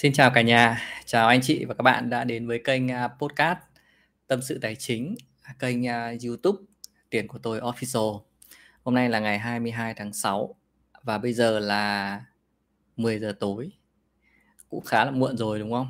Xin 0.00 0.12
chào 0.12 0.30
cả 0.30 0.42
nhà, 0.42 0.82
chào 1.04 1.28
anh 1.28 1.40
chị 1.42 1.64
và 1.64 1.74
các 1.74 1.82
bạn 1.82 2.10
đã 2.10 2.24
đến 2.24 2.46
với 2.46 2.60
kênh 2.64 2.90
à, 2.90 3.08
podcast 3.08 3.58
Tâm 4.26 4.42
sự 4.42 4.58
tài 4.62 4.76
chính, 4.76 5.14
à, 5.42 5.54
kênh 5.58 5.86
à, 5.88 6.12
YouTube 6.24 6.62
Tiền 7.10 7.28
của 7.28 7.38
tôi 7.38 7.60
Official. 7.60 8.20
Hôm 8.82 8.94
nay 8.94 9.08
là 9.08 9.18
ngày 9.20 9.38
22 9.38 9.94
tháng 9.94 10.12
6 10.12 10.54
và 11.02 11.18
bây 11.18 11.32
giờ 11.32 11.58
là 11.58 12.20
10 12.96 13.18
giờ 13.18 13.32
tối. 13.40 13.70
Cũng 14.68 14.84
khá 14.84 15.04
là 15.04 15.10
muộn 15.10 15.36
rồi 15.36 15.58
đúng 15.58 15.72
không? 15.72 15.88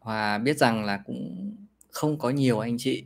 Và 0.00 0.38
biết 0.38 0.58
rằng 0.58 0.84
là 0.84 1.00
cũng 1.06 1.52
không 1.90 2.18
có 2.18 2.30
nhiều 2.30 2.58
anh 2.58 2.76
chị 2.78 3.04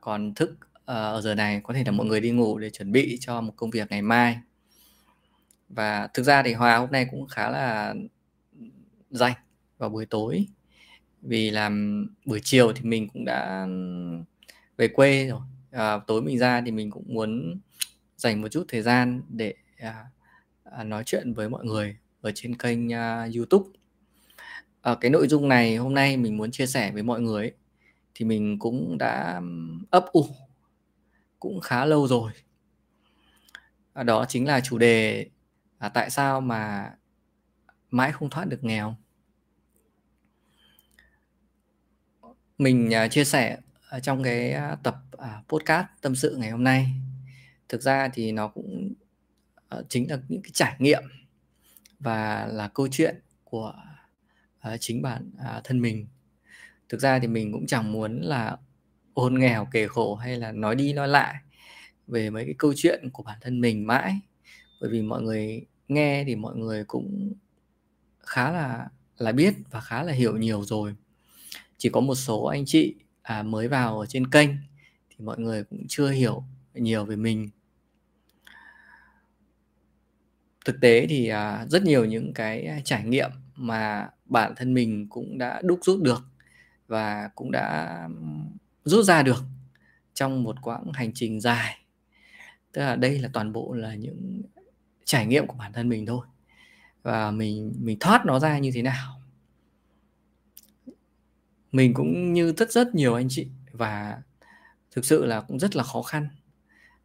còn 0.00 0.34
thức 0.34 0.56
ờ, 0.84 1.14
ở 1.14 1.20
giờ 1.20 1.34
này 1.34 1.60
có 1.64 1.74
thể 1.74 1.82
là 1.84 1.92
mọi 1.92 2.06
người 2.06 2.20
đi 2.20 2.30
ngủ 2.30 2.58
để 2.58 2.70
chuẩn 2.70 2.92
bị 2.92 3.18
cho 3.20 3.40
một 3.40 3.52
công 3.56 3.70
việc 3.70 3.90
ngày 3.90 4.02
mai. 4.02 4.38
Và 5.68 6.08
thực 6.14 6.22
ra 6.22 6.42
thì 6.42 6.52
Hòa 6.52 6.76
hôm 6.76 6.90
nay 6.90 7.06
cũng 7.10 7.26
khá 7.28 7.50
là 7.50 7.94
dành 9.10 9.34
vào 9.78 9.88
buổi 9.88 10.06
tối. 10.06 10.46
Vì 11.22 11.50
làm 11.50 12.06
buổi 12.24 12.40
chiều 12.44 12.72
thì 12.72 12.82
mình 12.82 13.08
cũng 13.08 13.24
đã 13.24 13.66
về 14.76 14.88
quê 14.88 15.26
rồi. 15.26 15.40
À, 15.70 15.98
tối 16.06 16.22
mình 16.22 16.38
ra 16.38 16.62
thì 16.64 16.70
mình 16.70 16.90
cũng 16.90 17.04
muốn 17.06 17.60
dành 18.16 18.42
một 18.42 18.48
chút 18.48 18.64
thời 18.68 18.82
gian 18.82 19.22
để 19.28 19.54
à, 19.78 20.04
à, 20.64 20.84
nói 20.84 21.02
chuyện 21.06 21.32
với 21.32 21.48
mọi 21.48 21.64
người 21.64 21.96
ở 22.20 22.32
trên 22.34 22.56
kênh 22.56 22.92
à, 22.92 23.28
YouTube. 23.36 23.70
À, 24.80 24.94
cái 25.00 25.10
nội 25.10 25.28
dung 25.28 25.48
này 25.48 25.76
hôm 25.76 25.94
nay 25.94 26.16
mình 26.16 26.36
muốn 26.36 26.50
chia 26.50 26.66
sẻ 26.66 26.90
với 26.92 27.02
mọi 27.02 27.20
người 27.20 27.42
ấy, 27.42 27.52
thì 28.14 28.24
mình 28.24 28.58
cũng 28.58 28.98
đã 28.98 29.40
ấp 29.90 30.06
ủ 30.12 30.26
cũng 31.40 31.60
khá 31.60 31.84
lâu 31.84 32.08
rồi. 32.08 32.32
À, 33.92 34.02
đó 34.02 34.24
chính 34.28 34.46
là 34.46 34.60
chủ 34.60 34.78
đề 34.78 35.26
à, 35.78 35.88
tại 35.88 36.10
sao 36.10 36.40
mà 36.40 36.90
mãi 37.90 38.12
không 38.12 38.30
thoát 38.30 38.44
được 38.44 38.64
nghèo. 38.64 38.96
Mình 42.58 42.90
uh, 43.04 43.10
chia 43.10 43.24
sẻ 43.24 43.58
ở 43.88 44.00
trong 44.00 44.22
cái 44.22 44.54
uh, 44.72 44.82
tập 44.82 44.96
uh, 45.16 45.48
podcast 45.48 45.86
tâm 46.00 46.16
sự 46.16 46.36
ngày 46.36 46.50
hôm 46.50 46.64
nay. 46.64 46.86
Thực 47.68 47.82
ra 47.82 48.08
thì 48.08 48.32
nó 48.32 48.48
cũng 48.48 48.92
uh, 49.78 49.86
chính 49.88 50.10
là 50.10 50.18
những 50.28 50.42
cái 50.42 50.50
trải 50.54 50.76
nghiệm 50.78 51.02
và 51.98 52.46
là 52.46 52.68
câu 52.68 52.88
chuyện 52.90 53.20
của 53.44 53.74
uh, 54.68 54.80
chính 54.80 55.02
bản 55.02 55.30
uh, 55.36 55.64
thân 55.64 55.80
mình. 55.80 56.06
Thực 56.88 57.00
ra 57.00 57.18
thì 57.18 57.26
mình 57.26 57.52
cũng 57.52 57.66
chẳng 57.66 57.92
muốn 57.92 58.20
là 58.20 58.56
ôn 59.14 59.38
nghèo 59.38 59.68
kể 59.72 59.88
khổ 59.88 60.14
hay 60.14 60.36
là 60.36 60.52
nói 60.52 60.74
đi 60.74 60.92
nói 60.92 61.08
lại 61.08 61.34
về 62.06 62.30
mấy 62.30 62.44
cái 62.44 62.54
câu 62.58 62.72
chuyện 62.76 63.10
của 63.12 63.22
bản 63.22 63.38
thân 63.40 63.60
mình 63.60 63.86
mãi. 63.86 64.20
Bởi 64.80 64.90
vì 64.90 65.02
mọi 65.02 65.22
người 65.22 65.66
nghe 65.88 66.24
thì 66.24 66.36
mọi 66.36 66.56
người 66.56 66.84
cũng 66.84 67.32
khá 68.28 68.50
là 68.50 68.88
là 69.18 69.32
biết 69.32 69.54
và 69.70 69.80
khá 69.80 70.02
là 70.02 70.12
hiểu 70.12 70.36
nhiều 70.36 70.64
rồi. 70.64 70.94
Chỉ 71.78 71.88
có 71.88 72.00
một 72.00 72.14
số 72.14 72.44
anh 72.44 72.64
chị 72.66 72.94
à, 73.22 73.42
mới 73.42 73.68
vào 73.68 74.00
ở 74.00 74.06
trên 74.06 74.30
kênh 74.30 74.50
thì 75.10 75.16
mọi 75.24 75.38
người 75.38 75.64
cũng 75.64 75.86
chưa 75.88 76.10
hiểu 76.10 76.44
nhiều 76.74 77.04
về 77.04 77.16
mình. 77.16 77.48
Thực 80.64 80.80
tế 80.80 81.06
thì 81.06 81.28
à, 81.28 81.66
rất 81.68 81.82
nhiều 81.82 82.04
những 82.04 82.32
cái 82.34 82.82
trải 82.84 83.04
nghiệm 83.04 83.30
mà 83.54 84.08
bản 84.24 84.52
thân 84.56 84.74
mình 84.74 85.06
cũng 85.08 85.38
đã 85.38 85.62
đúc 85.64 85.80
rút 85.82 86.02
được 86.02 86.24
và 86.86 87.30
cũng 87.34 87.52
đã 87.52 88.08
rút 88.84 89.04
ra 89.04 89.22
được 89.22 89.44
trong 90.14 90.42
một 90.42 90.56
quãng 90.62 90.92
hành 90.92 91.10
trình 91.14 91.40
dài. 91.40 91.78
Tức 92.72 92.80
là 92.80 92.96
đây 92.96 93.18
là 93.18 93.28
toàn 93.32 93.52
bộ 93.52 93.72
là 93.72 93.94
những 93.94 94.42
trải 95.04 95.26
nghiệm 95.26 95.46
của 95.46 95.56
bản 95.58 95.72
thân 95.72 95.88
mình 95.88 96.06
thôi 96.06 96.26
và 97.02 97.30
mình 97.30 97.74
mình 97.78 97.96
thoát 98.00 98.26
nó 98.26 98.38
ra 98.38 98.58
như 98.58 98.70
thế 98.74 98.82
nào? 98.82 99.20
Mình 101.72 101.94
cũng 101.94 102.32
như 102.32 102.52
rất 102.52 102.72
rất 102.72 102.94
nhiều 102.94 103.14
anh 103.14 103.26
chị. 103.30 103.48
Và 103.72 104.22
thực 104.90 105.04
sự 105.04 105.26
là 105.26 105.40
cũng 105.40 105.58
rất 105.58 105.76
là 105.76 105.82
khó 105.82 106.02
khăn. 106.02 106.28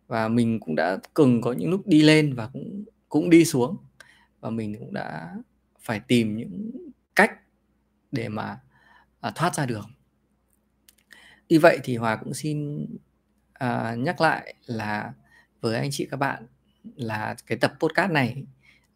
Và 0.08 0.28
mình 0.28 0.60
cũng 0.60 0.76
đã 0.76 0.98
từng 1.14 1.42
có 1.42 1.54
những 1.54 1.70
lúc 1.70 1.88
đi 1.88 2.02
lên 2.02 2.34
và 2.34 2.48
cũng 2.54 2.84
cũng 3.10 3.30
đi 3.30 3.46
xuống. 3.46 3.78
Và 4.40 4.50
mình 4.50 4.76
cũng 4.80 4.94
đã 4.94 5.36
phải 5.80 6.00
tìm 6.00 6.38
những 6.38 6.72
cách 7.16 7.32
để 8.12 8.30
mà 8.30 8.60
à, 9.22 9.32
thoát 9.36 9.56
ra 9.56 9.66
được. 9.66 9.86
Vì 11.50 11.58
vậy 11.58 11.80
thì 11.84 11.98
hòa 11.98 12.16
cũng 12.16 12.34
xin 12.34 12.88
à, 13.54 13.96
nhắc 13.96 14.22
lại 14.22 14.56
là 14.66 15.14
với 15.62 15.76
anh 15.76 15.90
chị 15.92 16.08
các 16.12 16.18
bạn 16.18 16.48
là 16.96 17.36
cái 17.48 17.58
tập 17.58 17.74
podcast 17.80 18.12
này 18.12 18.44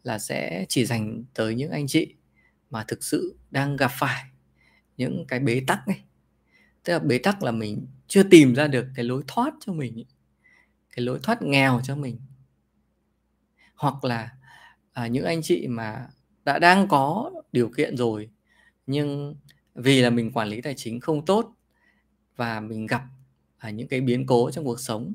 là 0.02 0.18
sẽ 0.18 0.66
chỉ 0.68 0.84
dành 0.84 1.24
tới 1.34 1.54
những 1.54 1.70
anh 1.70 1.86
chị 1.86 2.14
mà 2.70 2.84
thực 2.88 3.04
sự 3.04 3.36
đang 3.50 3.76
gặp 3.76 3.90
phải 3.98 4.24
những 4.96 5.24
cái 5.28 5.40
bế 5.40 5.62
tắc 5.66 5.88
này 5.88 6.04
tức 6.84 6.92
là 6.92 6.98
bế 6.98 7.18
tắc 7.18 7.42
là 7.42 7.50
mình 7.50 7.86
chưa 8.06 8.22
tìm 8.22 8.54
ra 8.54 8.66
được 8.66 8.86
cái 8.94 9.04
lối 9.04 9.22
thoát 9.26 9.54
cho 9.60 9.72
mình 9.72 10.04
cái 10.98 11.04
lối 11.04 11.18
thoát 11.22 11.42
nghèo 11.42 11.80
cho 11.84 11.96
mình. 11.96 12.20
Hoặc 13.74 14.04
là 14.04 14.30
à, 14.92 15.06
những 15.06 15.24
anh 15.24 15.42
chị 15.42 15.66
mà 15.68 16.08
đã 16.44 16.58
đang 16.58 16.88
có 16.88 17.32
điều 17.52 17.70
kiện 17.76 17.96
rồi 17.96 18.30
nhưng 18.86 19.36
vì 19.74 20.00
là 20.02 20.10
mình 20.10 20.32
quản 20.32 20.48
lý 20.48 20.60
tài 20.60 20.74
chính 20.76 21.00
không 21.00 21.24
tốt 21.24 21.54
và 22.36 22.60
mình 22.60 22.86
gặp 22.86 23.02
à, 23.58 23.70
những 23.70 23.88
cái 23.88 24.00
biến 24.00 24.26
cố 24.26 24.50
trong 24.50 24.64
cuộc 24.64 24.80
sống 24.80 25.12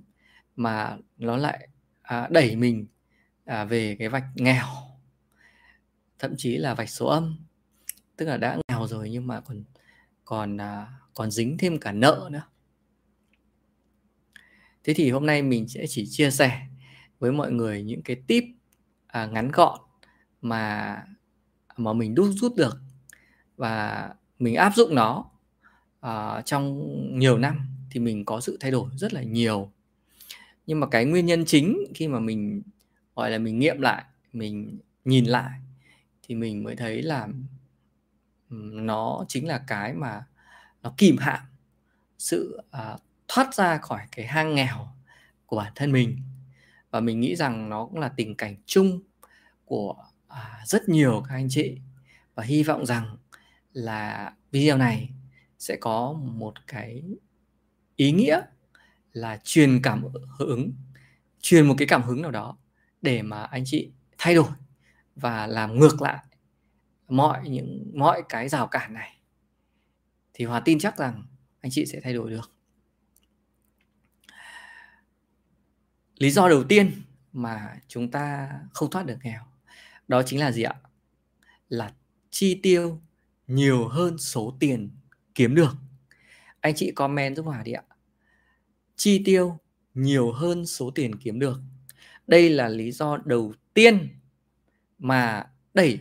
mà 0.56 0.98
nó 1.18 1.38
lại 1.38 1.68
à, 2.02 2.28
đẩy 2.32 2.56
mình 2.56 2.86
à, 3.46 3.66
về 3.66 3.96
cái 4.00 4.10
vạch 4.10 4.26
nghèo 4.36 4.66
thậm 6.20 6.36
chí 6.38 6.58
là 6.58 6.74
vạch 6.74 6.90
số 6.90 7.08
âm. 7.08 7.38
Tức 8.18 8.26
là 8.26 8.38
đã 8.38 8.58
nghèo 8.68 8.88
rồi 8.88 9.10
nhưng 9.10 9.28
mà 9.28 9.42
còn 9.42 9.64
còn 10.26 10.58
à, 10.62 10.88
còn 11.14 11.32
dính 11.32 11.58
thêm 11.58 11.80
cả 11.80 11.92
nợ 11.92 12.30
nữa. 12.32 12.44
Thế 14.84 14.94
thì 14.94 15.12
hôm 15.12 15.26
nay 15.26 15.42
mình 15.42 15.68
sẽ 15.68 15.86
chỉ 15.88 16.06
chia 16.10 16.32
sẻ 16.32 16.68
với 17.20 17.32
mọi 17.32 17.52
người 17.52 17.84
những 17.84 18.02
cái 18.02 18.16
tip 18.28 18.44
à, 19.08 19.26
ngắn 19.26 19.52
gọn 19.52 19.80
mà 20.42 20.98
mà 21.78 21.94
mình 21.94 22.16
đúc 22.16 22.28
rút 22.32 22.56
được 22.56 22.78
và 23.58 24.10
mình 24.40 24.56
áp 24.56 24.76
dụng 24.76 24.96
nó 24.96 25.26
à, 26.00 26.42
trong 26.42 26.90
nhiều 27.20 27.38
năm 27.38 27.60
thì 27.92 28.00
mình 28.00 28.26
có 28.26 28.42
sự 28.42 28.58
thay 28.60 28.72
đổi 28.72 28.90
rất 28.96 29.14
là 29.14 29.24
nhiều. 29.24 29.72
Nhưng 30.68 30.80
mà 30.80 30.88
cái 30.88 31.06
nguyên 31.06 31.26
nhân 31.26 31.46
chính 31.46 31.78
khi 31.96 32.08
mà 32.08 32.20
mình 32.20 32.62
gọi 33.16 33.32
là 33.32 33.38
mình 33.38 33.60
nghiệm 33.60 33.82
lại 33.82 34.04
mình 34.34 34.80
nhìn 35.06 35.26
lại 35.26 35.60
thì 36.24 36.36
mình 36.36 36.64
mới 36.64 36.76
thấy 36.76 37.02
là 37.02 37.28
ừ, 38.50 38.56
nó 38.74 39.26
chính 39.28 39.48
là 39.48 39.64
cái 39.68 39.94
mà 39.94 40.26
nó 40.82 40.94
kìm 40.98 41.18
hãm 41.18 41.40
sự 42.18 42.62
uh, 42.62 43.02
thoát 43.28 43.56
ra 43.56 43.78
khỏi 43.78 44.02
cái 44.12 44.28
hang 44.28 44.56
nghèo 44.56 44.88
của 45.46 45.58
bản 45.58 45.72
thân 45.76 45.92
mình. 45.92 46.18
Và 46.92 47.00
mình 47.00 47.20
nghĩ 47.20 47.36
rằng 47.36 47.70
nó 47.70 47.86
cũng 47.86 48.00
là 48.00 48.10
tình 48.10 48.36
cảnh 48.36 48.56
chung 48.66 49.00
của 49.66 49.96
uh, 50.28 50.68
rất 50.68 50.90
nhiều 50.90 51.24
các 51.30 51.36
anh 51.36 51.48
chị. 51.50 51.78
Và 52.36 52.44
hy 52.44 52.64
vọng 52.64 52.86
rằng 52.86 53.18
là 53.74 54.34
video 54.52 54.78
này 54.78 55.10
sẽ 55.60 55.76
có 55.82 56.14
một 56.14 56.54
cái 56.68 57.04
ý 57.96 58.12
nghĩa 58.12 58.42
là 59.14 59.40
truyền 59.44 59.82
cảm 59.84 60.06
hứng 60.40 60.74
truyền 61.42 61.68
một 61.68 61.76
cái 61.78 61.88
cảm 61.88 62.04
hứng 62.04 62.22
nào 62.22 62.32
đó 62.32 62.58
để 63.04 63.22
mà 63.22 63.44
anh 63.44 63.64
chị 63.66 63.92
thay 64.18 64.36
đổi 64.36 64.50
và 65.16 65.48
làm 65.48 65.80
ngược 65.80 66.02
lại 66.02 66.26
mọi 67.08 67.50
những, 67.50 67.92
mọi 67.96 68.24
cái 68.30 68.50
rào 68.50 68.68
cản 68.68 68.94
này, 68.94 69.20
thì 70.34 70.46
hòa 70.46 70.60
tin 70.60 70.80
chắc 70.80 70.98
rằng 70.98 71.26
anh 71.62 71.72
chị 71.72 71.86
sẽ 71.86 72.00
thay 72.04 72.14
đổi 72.14 72.32
được. 72.32 72.52
Lý 76.18 76.32
do 76.32 76.50
đầu 76.50 76.64
tiên 76.64 77.02
mà 77.34 77.80
chúng 77.88 78.12
ta 78.12 78.52
không 78.74 78.90
thoát 78.90 79.06
được 79.06 79.18
nghèo, 79.24 79.44
đó 80.08 80.24
chính 80.26 80.40
là 80.40 80.52
gì 80.52 80.64
ạ? 80.64 80.76
Là 81.70 81.94
chi 82.30 82.60
tiêu 82.64 83.02
nhiều 83.48 83.88
hơn 83.88 84.18
số 84.18 84.58
tiền 84.60 84.90
kiếm 85.36 85.56
được. 85.56 85.76
Anh 86.60 86.76
chị 86.76 86.92
comment 86.96 87.36
giúp 87.36 87.44
hòa 87.44 87.64
đi 87.64 87.72
ạ. 87.72 87.84
Chi 88.96 89.22
tiêu 89.26 89.58
nhiều 89.94 90.32
hơn 90.32 90.66
số 90.66 90.92
tiền 90.92 91.16
kiếm 91.16 91.40
được 91.40 91.60
đây 92.28 92.50
là 92.50 92.68
lý 92.68 92.92
do 92.92 93.18
đầu 93.26 93.54
tiên 93.74 94.10
mà 95.00 95.50
đẩy 95.74 96.00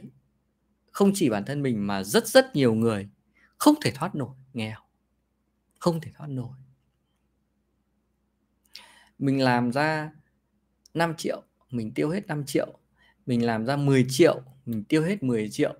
không 0.91 1.13
chỉ 1.15 1.31
bản 1.31 1.45
thân 1.45 1.63
mình 1.63 1.87
mà 1.87 2.05
rất 2.05 2.27
rất 2.27 2.57
nhiều 2.57 2.75
người 2.75 3.09
không 3.59 3.75
thể 3.83 3.91
thoát 3.91 4.15
nổi 4.15 4.35
nghèo, 4.53 4.79
không 5.79 6.01
thể 6.01 6.11
thoát 6.15 6.27
nổi. 6.27 6.57
Mình 9.19 9.41
làm 9.41 9.73
ra 9.73 10.11
5 10.95 11.15
triệu, 11.19 11.43
mình 11.71 11.95
tiêu 11.95 12.11
hết 12.11 12.27
5 12.27 12.45
triệu, 12.47 12.79
mình 13.27 13.47
làm 13.47 13.67
ra 13.67 13.77
10 13.77 14.07
triệu, 14.09 14.43
mình 14.67 14.85
tiêu 14.85 15.03
hết 15.03 15.23
10 15.23 15.51
triệu, 15.51 15.75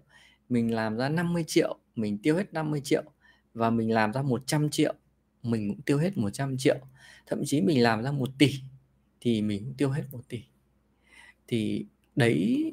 mình 0.49 0.75
làm 0.75 0.97
ra 0.97 1.09
50 1.09 1.45
triệu, 1.47 1.79
mình 1.95 2.19
tiêu 2.23 2.37
hết 2.37 2.53
50 2.55 2.81
triệu 2.85 3.03
và 3.55 3.71
mình 3.71 3.95
làm 3.95 4.13
ra 4.13 4.23
100 4.23 4.71
triệu, 4.71 4.95
mình 5.43 5.69
cũng 5.69 5.83
tiêu 5.83 5.99
hết 5.99 6.19
100 6.19 6.57
triệu. 6.59 6.79
Thậm 7.27 7.43
chí 7.47 7.61
mình 7.61 7.83
làm 7.83 8.03
ra 8.03 8.13
1 8.13 8.29
tỷ 8.39 8.61
thì 9.25 9.43
mình 9.43 9.65
cũng 9.65 9.75
tiêu 9.75 9.91
hết 9.91 10.03
một 10.13 10.21
tỷ. 10.29 10.43
Thì 11.49 11.87
đấy 12.17 12.73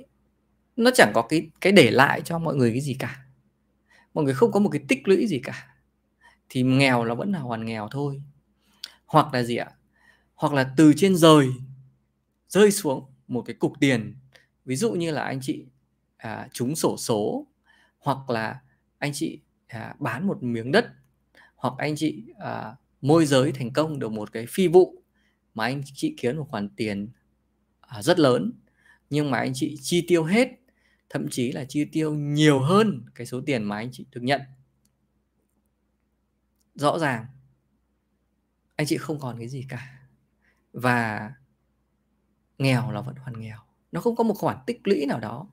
nó 0.75 0.91
chẳng 0.93 1.11
có 1.13 1.21
cái 1.21 1.49
cái 1.61 1.73
để 1.73 1.91
lại 1.91 2.21
cho 2.21 2.39
mọi 2.39 2.55
người 2.55 2.71
cái 2.71 2.81
gì 2.81 2.93
cả. 2.93 3.25
Mọi 4.13 4.25
người 4.25 4.33
không 4.33 4.51
có 4.51 4.59
một 4.59 4.69
cái 4.69 4.81
tích 4.87 5.07
lũy 5.07 5.27
gì 5.27 5.39
cả. 5.43 5.75
Thì 6.49 6.63
nghèo 6.63 7.03
là 7.03 7.13
vẫn 7.13 7.31
là 7.31 7.39
hoàn 7.39 7.65
nghèo 7.65 7.87
thôi. 7.91 8.21
Hoặc 9.05 9.33
là 9.33 9.43
gì 9.43 9.55
ạ? 9.55 9.71
Hoặc 10.35 10.53
là 10.53 10.73
từ 10.77 10.93
trên 10.97 11.15
rời 11.15 11.49
rơi 12.47 12.71
xuống 12.71 13.05
một 13.27 13.41
cái 13.41 13.55
cục 13.55 13.73
tiền. 13.79 14.15
Ví 14.65 14.75
dụ 14.75 14.91
như 14.91 15.11
là 15.11 15.23
anh 15.23 15.39
chị 15.41 15.65
à, 16.17 16.47
trúng 16.53 16.75
sổ 16.75 16.97
số 16.97 17.47
hoặc 17.99 18.29
là 18.29 18.59
anh 18.97 19.11
chị 19.13 19.39
à, 19.67 19.95
bán 19.99 20.27
một 20.27 20.43
miếng 20.43 20.71
đất 20.71 20.85
hoặc 21.55 21.73
anh 21.77 21.95
chị 21.95 22.23
à, 22.39 22.75
môi 23.01 23.25
giới 23.25 23.51
thành 23.51 23.73
công 23.73 23.99
được 23.99 24.11
một 24.11 24.31
cái 24.31 24.45
phi 24.49 24.67
vụ 24.67 25.03
mà 25.53 25.63
anh 25.65 25.81
chị 25.93 26.13
kiếm 26.17 26.37
một 26.37 26.45
khoản 26.49 26.69
tiền 26.69 27.09
à, 27.81 28.01
rất 28.01 28.19
lớn 28.19 28.51
nhưng 29.09 29.31
mà 29.31 29.37
anh 29.37 29.51
chị 29.55 29.77
chi 29.81 30.05
tiêu 30.07 30.23
hết 30.23 30.49
thậm 31.09 31.27
chí 31.31 31.51
là 31.51 31.65
chi 31.65 31.85
tiêu 31.85 32.13
nhiều 32.13 32.59
hơn 32.59 33.05
cái 33.15 33.27
số 33.27 33.41
tiền 33.45 33.63
mà 33.63 33.77
anh 33.77 33.89
chị 33.91 34.05
được 34.11 34.21
nhận. 34.23 34.41
Rõ 36.75 36.99
ràng 36.99 37.25
anh 38.75 38.87
chị 38.87 38.97
không 38.97 39.19
còn 39.19 39.39
cái 39.39 39.47
gì 39.47 39.65
cả. 39.69 39.99
Và 40.73 41.31
nghèo 42.57 42.91
là 42.91 43.01
vẫn 43.01 43.15
hoàn 43.15 43.39
nghèo. 43.39 43.57
Nó 43.91 44.01
không 44.01 44.15
có 44.15 44.23
một 44.23 44.33
khoản 44.33 44.57
tích 44.65 44.81
lũy 44.83 45.05
nào 45.05 45.19
đó 45.19 45.47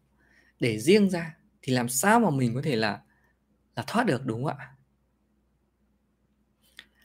để 0.61 0.79
riêng 0.79 1.11
ra 1.11 1.37
thì 1.63 1.73
làm 1.73 1.89
sao 1.89 2.21
mà 2.21 2.31
mình 2.31 2.55
có 2.55 2.61
thể 2.65 2.77
là 2.77 3.03
là 3.77 3.85
thoát 3.87 4.07
được 4.07 4.27
đúng 4.27 4.45
không 4.45 4.57
ạ? 4.57 4.73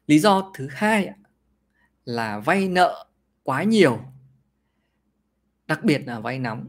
Lý 0.07 0.19
do 0.19 0.51
thứ 0.55 0.67
hai 0.71 1.13
là 2.11 2.39
vay 2.39 2.67
nợ 2.67 3.05
quá 3.43 3.63
nhiều, 3.63 3.99
đặc 5.67 5.83
biệt 5.83 6.01
là 6.05 6.19
vay 6.19 6.39
nóng. 6.39 6.67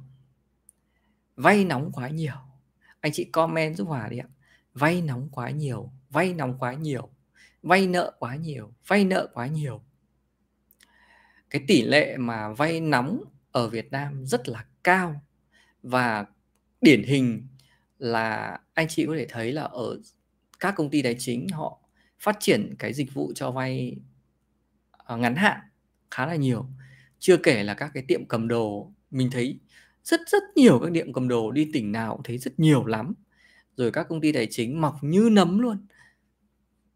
Vay 1.37 1.65
nóng 1.65 1.93
quá 1.93 2.09
nhiều. 2.09 2.35
Anh 3.00 3.12
chị 3.12 3.25
comment 3.25 3.77
giúp 3.77 3.85
hòa 3.85 4.09
đi 4.09 4.19
ạ. 4.19 4.27
Vay 4.75 5.03
nóng 5.03 5.29
quá 5.33 5.50
nhiều, 5.50 5.93
vay 6.11 6.35
nóng 6.35 6.59
quá 6.59 6.75
nhiều, 6.75 7.11
vay 7.62 7.87
nợ 7.87 8.17
quá 8.19 8.37
nhiều, 8.37 8.73
vay 8.87 9.05
nợ 9.05 9.29
quá 9.35 9.47
nhiều. 9.47 9.83
Cái 11.50 11.65
tỷ 11.69 11.83
lệ 11.83 12.17
mà 12.17 12.53
vay 12.53 12.81
nóng 12.81 13.25
ở 13.53 13.69
Việt 13.69 13.93
Nam 13.93 14.27
rất 14.27 14.49
là 14.49 14.65
cao 14.85 15.23
và 15.83 16.27
điển 16.81 17.03
hình 17.03 17.47
là 17.99 18.59
anh 18.75 18.89
chị 18.89 19.06
có 19.06 19.15
thể 19.17 19.27
thấy 19.27 19.53
là 19.53 19.62
ở 19.62 20.00
các 20.61 20.75
công 20.77 20.91
ty 20.91 21.03
tài 21.03 21.17
chính 21.19 21.49
họ 21.49 21.79
phát 22.21 22.37
triển 22.41 22.75
cái 22.79 22.93
dịch 22.93 23.15
vụ 23.15 23.33
cho 23.35 23.50
vay 23.50 23.97
Ờ, 25.12 25.19
ngắn 25.19 25.37
hạn 25.37 25.61
khá 26.11 26.26
là 26.26 26.35
nhiều. 26.35 26.67
Chưa 27.19 27.37
kể 27.37 27.62
là 27.62 27.75
các 27.75 27.91
cái 27.94 28.05
tiệm 28.09 28.26
cầm 28.26 28.49
đồ 28.49 28.93
mình 29.11 29.31
thấy 29.31 29.61
rất 30.05 30.20
rất 30.26 30.43
nhiều 30.56 30.79
các 30.79 30.91
tiệm 30.94 31.12
cầm 31.12 31.29
đồ 31.29 31.50
đi 31.50 31.70
tỉnh 31.73 31.93
nào 31.93 32.14
cũng 32.14 32.23
thấy 32.23 32.38
rất 32.38 32.59
nhiều 32.59 32.87
lắm. 32.87 33.14
Rồi 33.76 33.91
các 33.91 34.06
công 34.09 34.20
ty 34.20 34.32
tài 34.32 34.47
chính 34.50 34.81
mọc 34.81 35.05
như 35.05 35.29
nấm 35.32 35.59
luôn. 35.59 35.87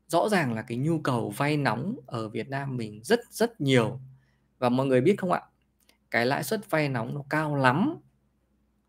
Rõ 0.09 0.29
ràng 0.29 0.55
là 0.55 0.63
cái 0.63 0.79
nhu 0.79 1.01
cầu 1.01 1.31
vay 1.37 1.57
nóng 1.57 1.97
ở 2.07 2.29
Việt 2.29 2.49
Nam 2.49 2.77
mình 2.77 3.01
rất 3.03 3.21
rất 3.31 3.61
nhiều. 3.61 4.01
Và 4.59 4.69
mọi 4.69 4.87
người 4.87 5.01
biết 5.01 5.15
không 5.19 5.33
ạ? 5.33 5.43
Cái 6.11 6.27
lãi 6.27 6.45
suất 6.45 6.71
vay 6.71 6.89
nóng 6.89 7.15
nó 7.15 7.25
cao 7.31 7.57
lắm. 7.57 7.97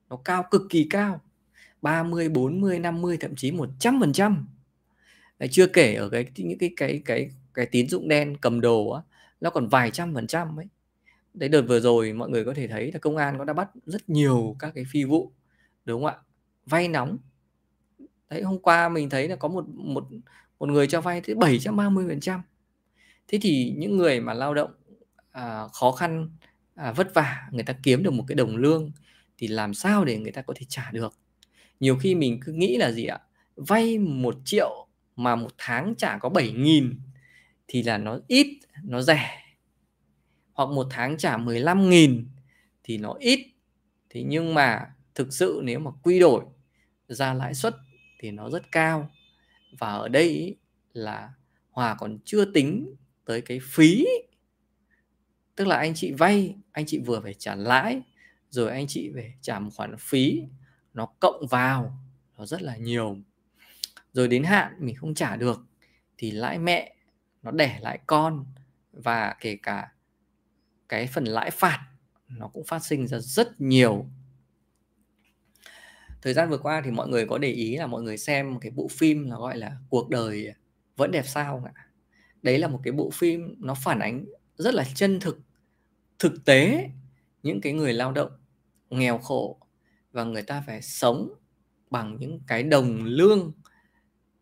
Nó 0.09 0.17
cao 0.25 0.43
cực 0.51 0.61
kỳ 0.69 0.87
cao. 0.89 1.21
30, 1.81 2.29
40, 2.29 2.79
50 2.79 3.17
thậm 3.17 3.35
chí 3.35 3.51
100%. 3.51 4.47
Đấy, 5.39 5.49
chưa 5.51 5.67
kể 5.67 5.93
ở 5.93 6.09
cái 6.09 6.25
những 6.35 6.57
cái 6.57 6.73
cái 6.77 7.01
cái 7.05 7.29
cái 7.53 7.65
tín 7.65 7.89
dụng 7.89 8.07
đen 8.07 8.37
cầm 8.41 8.61
đồ 8.61 8.89
á 8.89 9.01
nó 9.41 9.49
còn 9.49 9.67
vài 9.67 9.91
trăm 9.91 10.13
phần 10.13 10.27
trăm 10.27 10.59
ấy. 10.59 10.65
Đấy 11.33 11.49
đợt 11.49 11.61
vừa 11.61 11.79
rồi 11.79 12.13
mọi 12.13 12.29
người 12.29 12.45
có 12.45 12.53
thể 12.53 12.67
thấy 12.67 12.91
là 12.91 12.99
công 12.99 13.17
an 13.17 13.37
nó 13.37 13.43
đã 13.45 13.53
bắt 13.53 13.69
rất 13.85 14.09
nhiều 14.09 14.55
các 14.59 14.71
cái 14.75 14.83
phi 14.91 15.03
vụ 15.03 15.31
đúng 15.85 16.03
không 16.03 16.11
ạ? 16.11 16.17
Vay 16.65 16.87
nóng. 16.87 17.17
Đấy 18.29 18.41
hôm 18.41 18.59
qua 18.59 18.89
mình 18.89 19.09
thấy 19.09 19.27
là 19.27 19.35
có 19.35 19.47
một 19.47 19.65
một 19.69 20.07
một 20.59 20.69
người 20.69 20.87
cho 20.87 21.01
vay 21.01 21.21
tới 21.21 21.35
730%. 21.35 22.39
Thế 23.27 23.39
thì 23.41 23.73
những 23.77 23.97
người 23.97 24.19
mà 24.19 24.33
lao 24.33 24.53
động 24.53 24.71
à, 25.31 25.67
khó 25.73 25.91
khăn 25.91 26.29
à, 26.75 26.91
vất 26.91 27.13
vả 27.13 27.47
người 27.51 27.63
ta 27.63 27.73
kiếm 27.83 28.03
được 28.03 28.13
một 28.13 28.23
cái 28.27 28.35
đồng 28.35 28.57
lương 28.57 28.91
thì 29.37 29.47
làm 29.47 29.73
sao 29.73 30.05
để 30.05 30.17
người 30.17 30.31
ta 30.31 30.41
có 30.41 30.53
thể 30.57 30.65
trả 30.69 30.91
được 30.91 31.13
nhiều 31.79 31.97
khi 31.97 32.15
mình 32.15 32.39
cứ 32.45 32.51
nghĩ 32.51 32.77
là 32.77 32.91
gì 32.91 33.05
ạ 33.05 33.19
vay 33.55 33.99
một 33.99 34.35
triệu 34.45 34.87
mà 35.15 35.35
một 35.35 35.51
tháng 35.57 35.95
trả 35.97 36.17
có 36.17 36.29
7 36.29 36.51
nghìn 36.51 36.99
thì 37.67 37.83
là 37.83 37.97
nó 37.97 38.19
ít, 38.27 38.59
nó 38.83 39.01
rẻ. 39.01 39.43
Hoặc 40.53 40.69
một 40.69 40.87
tháng 40.89 41.17
trả 41.17 41.37
15 41.37 41.89
nghìn 41.89 42.27
thì 42.83 42.97
nó 42.97 43.13
ít. 43.19 43.47
Thế 44.09 44.23
nhưng 44.27 44.53
mà 44.53 44.93
thực 45.15 45.33
sự 45.33 45.61
nếu 45.63 45.79
mà 45.79 45.91
quy 46.03 46.19
đổi 46.19 46.45
ra 47.07 47.33
lãi 47.33 47.53
suất 47.53 47.75
thì 48.19 48.31
nó 48.31 48.49
rất 48.49 48.71
cao. 48.71 49.09
Và 49.79 49.87
ở 49.87 50.07
đây 50.07 50.55
là 50.93 51.29
Hòa 51.69 51.95
còn 51.99 52.19
chưa 52.25 52.45
tính 52.45 52.95
tới 53.25 53.41
cái 53.41 53.59
phí. 53.63 54.05
Tức 55.55 55.67
là 55.67 55.77
anh 55.77 55.93
chị 55.95 56.11
vay, 56.11 56.55
anh 56.71 56.85
chị 56.85 56.99
vừa 56.99 57.21
phải 57.21 57.33
trả 57.33 57.55
lãi, 57.55 58.01
rồi 58.49 58.71
anh 58.71 58.87
chị 58.87 59.11
phải 59.13 59.33
trả 59.41 59.59
một 59.59 59.71
khoản 59.75 59.95
phí, 59.99 60.43
nó 60.93 61.05
cộng 61.05 61.47
vào, 61.47 61.97
nó 62.37 62.45
rất 62.45 62.61
là 62.61 62.77
nhiều. 62.77 63.17
Rồi 64.13 64.27
đến 64.27 64.43
hạn 64.43 64.73
mình 64.79 64.95
không 64.95 65.13
trả 65.13 65.35
được 65.35 65.59
thì 66.17 66.31
lãi 66.31 66.59
mẹ 66.59 66.95
nó 67.43 67.51
đẻ 67.51 67.79
lại 67.81 67.99
con 68.07 68.45
và 68.91 69.35
kể 69.39 69.57
cả 69.63 69.91
cái 70.89 71.07
phần 71.07 71.23
lãi 71.23 71.51
phạt 71.51 71.87
nó 72.27 72.47
cũng 72.47 72.65
phát 72.65 72.85
sinh 72.85 73.07
ra 73.07 73.19
rất 73.19 73.61
nhiều. 73.61 74.05
Thời 76.21 76.33
gian 76.33 76.49
vừa 76.49 76.57
qua 76.57 76.81
thì 76.85 76.91
mọi 76.91 77.07
người 77.07 77.25
có 77.25 77.37
để 77.37 77.51
ý 77.51 77.75
là 77.77 77.87
mọi 77.87 78.01
người 78.01 78.17
xem 78.17 78.53
một 78.53 78.59
cái 78.61 78.71
bộ 78.71 78.87
phim 78.91 79.29
là 79.29 79.35
gọi 79.35 79.57
là 79.57 79.77
cuộc 79.89 80.09
đời 80.09 80.53
vẫn 80.95 81.11
đẹp 81.11 81.27
sao 81.27 81.63
ạ? 81.75 81.87
Đấy 82.41 82.57
là 82.59 82.67
một 82.67 82.79
cái 82.83 82.91
bộ 82.91 83.09
phim 83.09 83.55
nó 83.59 83.73
phản 83.73 83.99
ánh 83.99 84.25
rất 84.55 84.73
là 84.73 84.83
chân 84.95 85.19
thực 85.19 85.39
thực 86.19 86.45
tế 86.45 86.89
những 87.43 87.61
cái 87.61 87.73
người 87.73 87.93
lao 87.93 88.11
động 88.11 88.31
nghèo 88.89 89.17
khổ 89.17 89.59
và 90.11 90.23
người 90.23 90.43
ta 90.43 90.63
phải 90.67 90.81
sống 90.81 91.29
bằng 91.89 92.17
những 92.19 92.39
cái 92.47 92.63
đồng 92.63 93.03
lương 93.03 93.51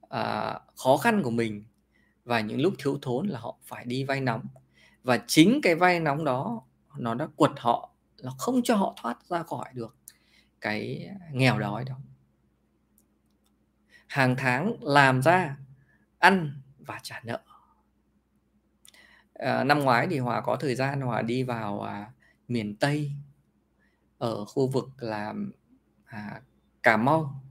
à, 0.09 0.59
khó 0.75 0.97
khăn 0.97 1.23
của 1.23 1.31
mình 1.31 1.63
và 2.25 2.41
những 2.41 2.61
lúc 2.61 2.73
thiếu 2.79 2.99
thốn 3.01 3.27
là 3.27 3.39
họ 3.39 3.57
phải 3.63 3.85
đi 3.85 4.03
vay 4.03 4.21
nóng. 4.21 4.45
Và 5.03 5.23
chính 5.27 5.59
cái 5.63 5.75
vay 5.75 5.99
nóng 5.99 6.25
đó 6.25 6.61
nó 6.97 7.13
đã 7.13 7.27
quật 7.35 7.51
họ 7.57 7.95
nó 8.23 8.35
không 8.37 8.61
cho 8.63 8.75
họ 8.75 8.93
thoát 9.01 9.25
ra 9.29 9.43
khỏi 9.43 9.65
được 9.73 9.95
cái 10.61 11.09
nghèo 11.31 11.59
đói 11.59 11.85
đó. 11.85 11.95
Hàng 14.07 14.35
tháng 14.37 14.83
làm 14.83 15.21
ra 15.21 15.57
ăn 16.19 16.61
và 16.79 16.99
trả 17.03 17.21
nợ. 17.23 17.41
À, 19.33 19.63
năm 19.63 19.79
ngoái 19.79 20.07
thì 20.07 20.19
hòa 20.19 20.41
có 20.41 20.55
thời 20.55 20.75
gian 20.75 21.01
hòa 21.01 21.21
đi 21.21 21.43
vào 21.43 21.81
à, 21.81 22.11
miền 22.47 22.75
tây 22.75 23.11
ở 24.17 24.45
khu 24.45 24.67
vực 24.67 24.89
là 24.97 25.33
à, 26.05 26.41
cà 26.83 26.97
mau 26.97 27.43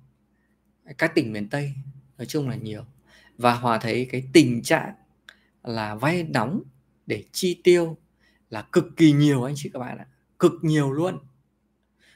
các 0.98 1.12
tỉnh 1.14 1.32
miền 1.32 1.48
tây 1.48 1.74
nói 2.18 2.26
chung 2.26 2.48
là 2.48 2.56
nhiều 2.56 2.84
và 3.38 3.54
hòa 3.54 3.78
thấy 3.78 4.08
cái 4.10 4.28
tình 4.32 4.62
trạng 4.62 4.94
là 5.62 5.94
vay 5.94 6.22
nóng 6.22 6.62
để 7.06 7.24
chi 7.32 7.60
tiêu 7.64 7.96
là 8.50 8.68
cực 8.72 8.84
kỳ 8.96 9.12
nhiều 9.12 9.42
anh 9.42 9.54
chị 9.56 9.70
các 9.72 9.78
bạn 9.78 9.98
ạ. 9.98 10.06
Cực 10.38 10.52
nhiều 10.62 10.92
luôn. 10.92 11.18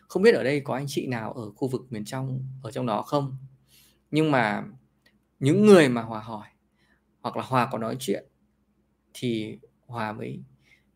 Không 0.09 0.23
biết 0.23 0.35
ở 0.35 0.45
đây 0.45 0.61
có 0.61 0.75
anh 0.75 0.85
chị 0.89 1.07
nào 1.07 1.33
ở 1.33 1.51
khu 1.51 1.69
vực 1.69 1.87
miền 1.91 2.05
trong, 2.05 2.45
ở 2.63 2.71
trong 2.71 2.87
đó 2.87 3.03
không? 3.03 3.37
Nhưng 4.11 4.31
mà 4.31 4.65
những 5.41 5.67
người 5.67 5.89
mà 5.89 6.03
hòa 6.03 6.21
hỏi, 6.21 6.49
hoặc 7.21 7.37
là 7.37 7.43
hòa 7.43 7.69
có 7.73 7.79
nói 7.79 7.97
chuyện, 8.01 8.25
thì 9.15 9.59
hòa 9.87 10.13
mới 10.13 10.43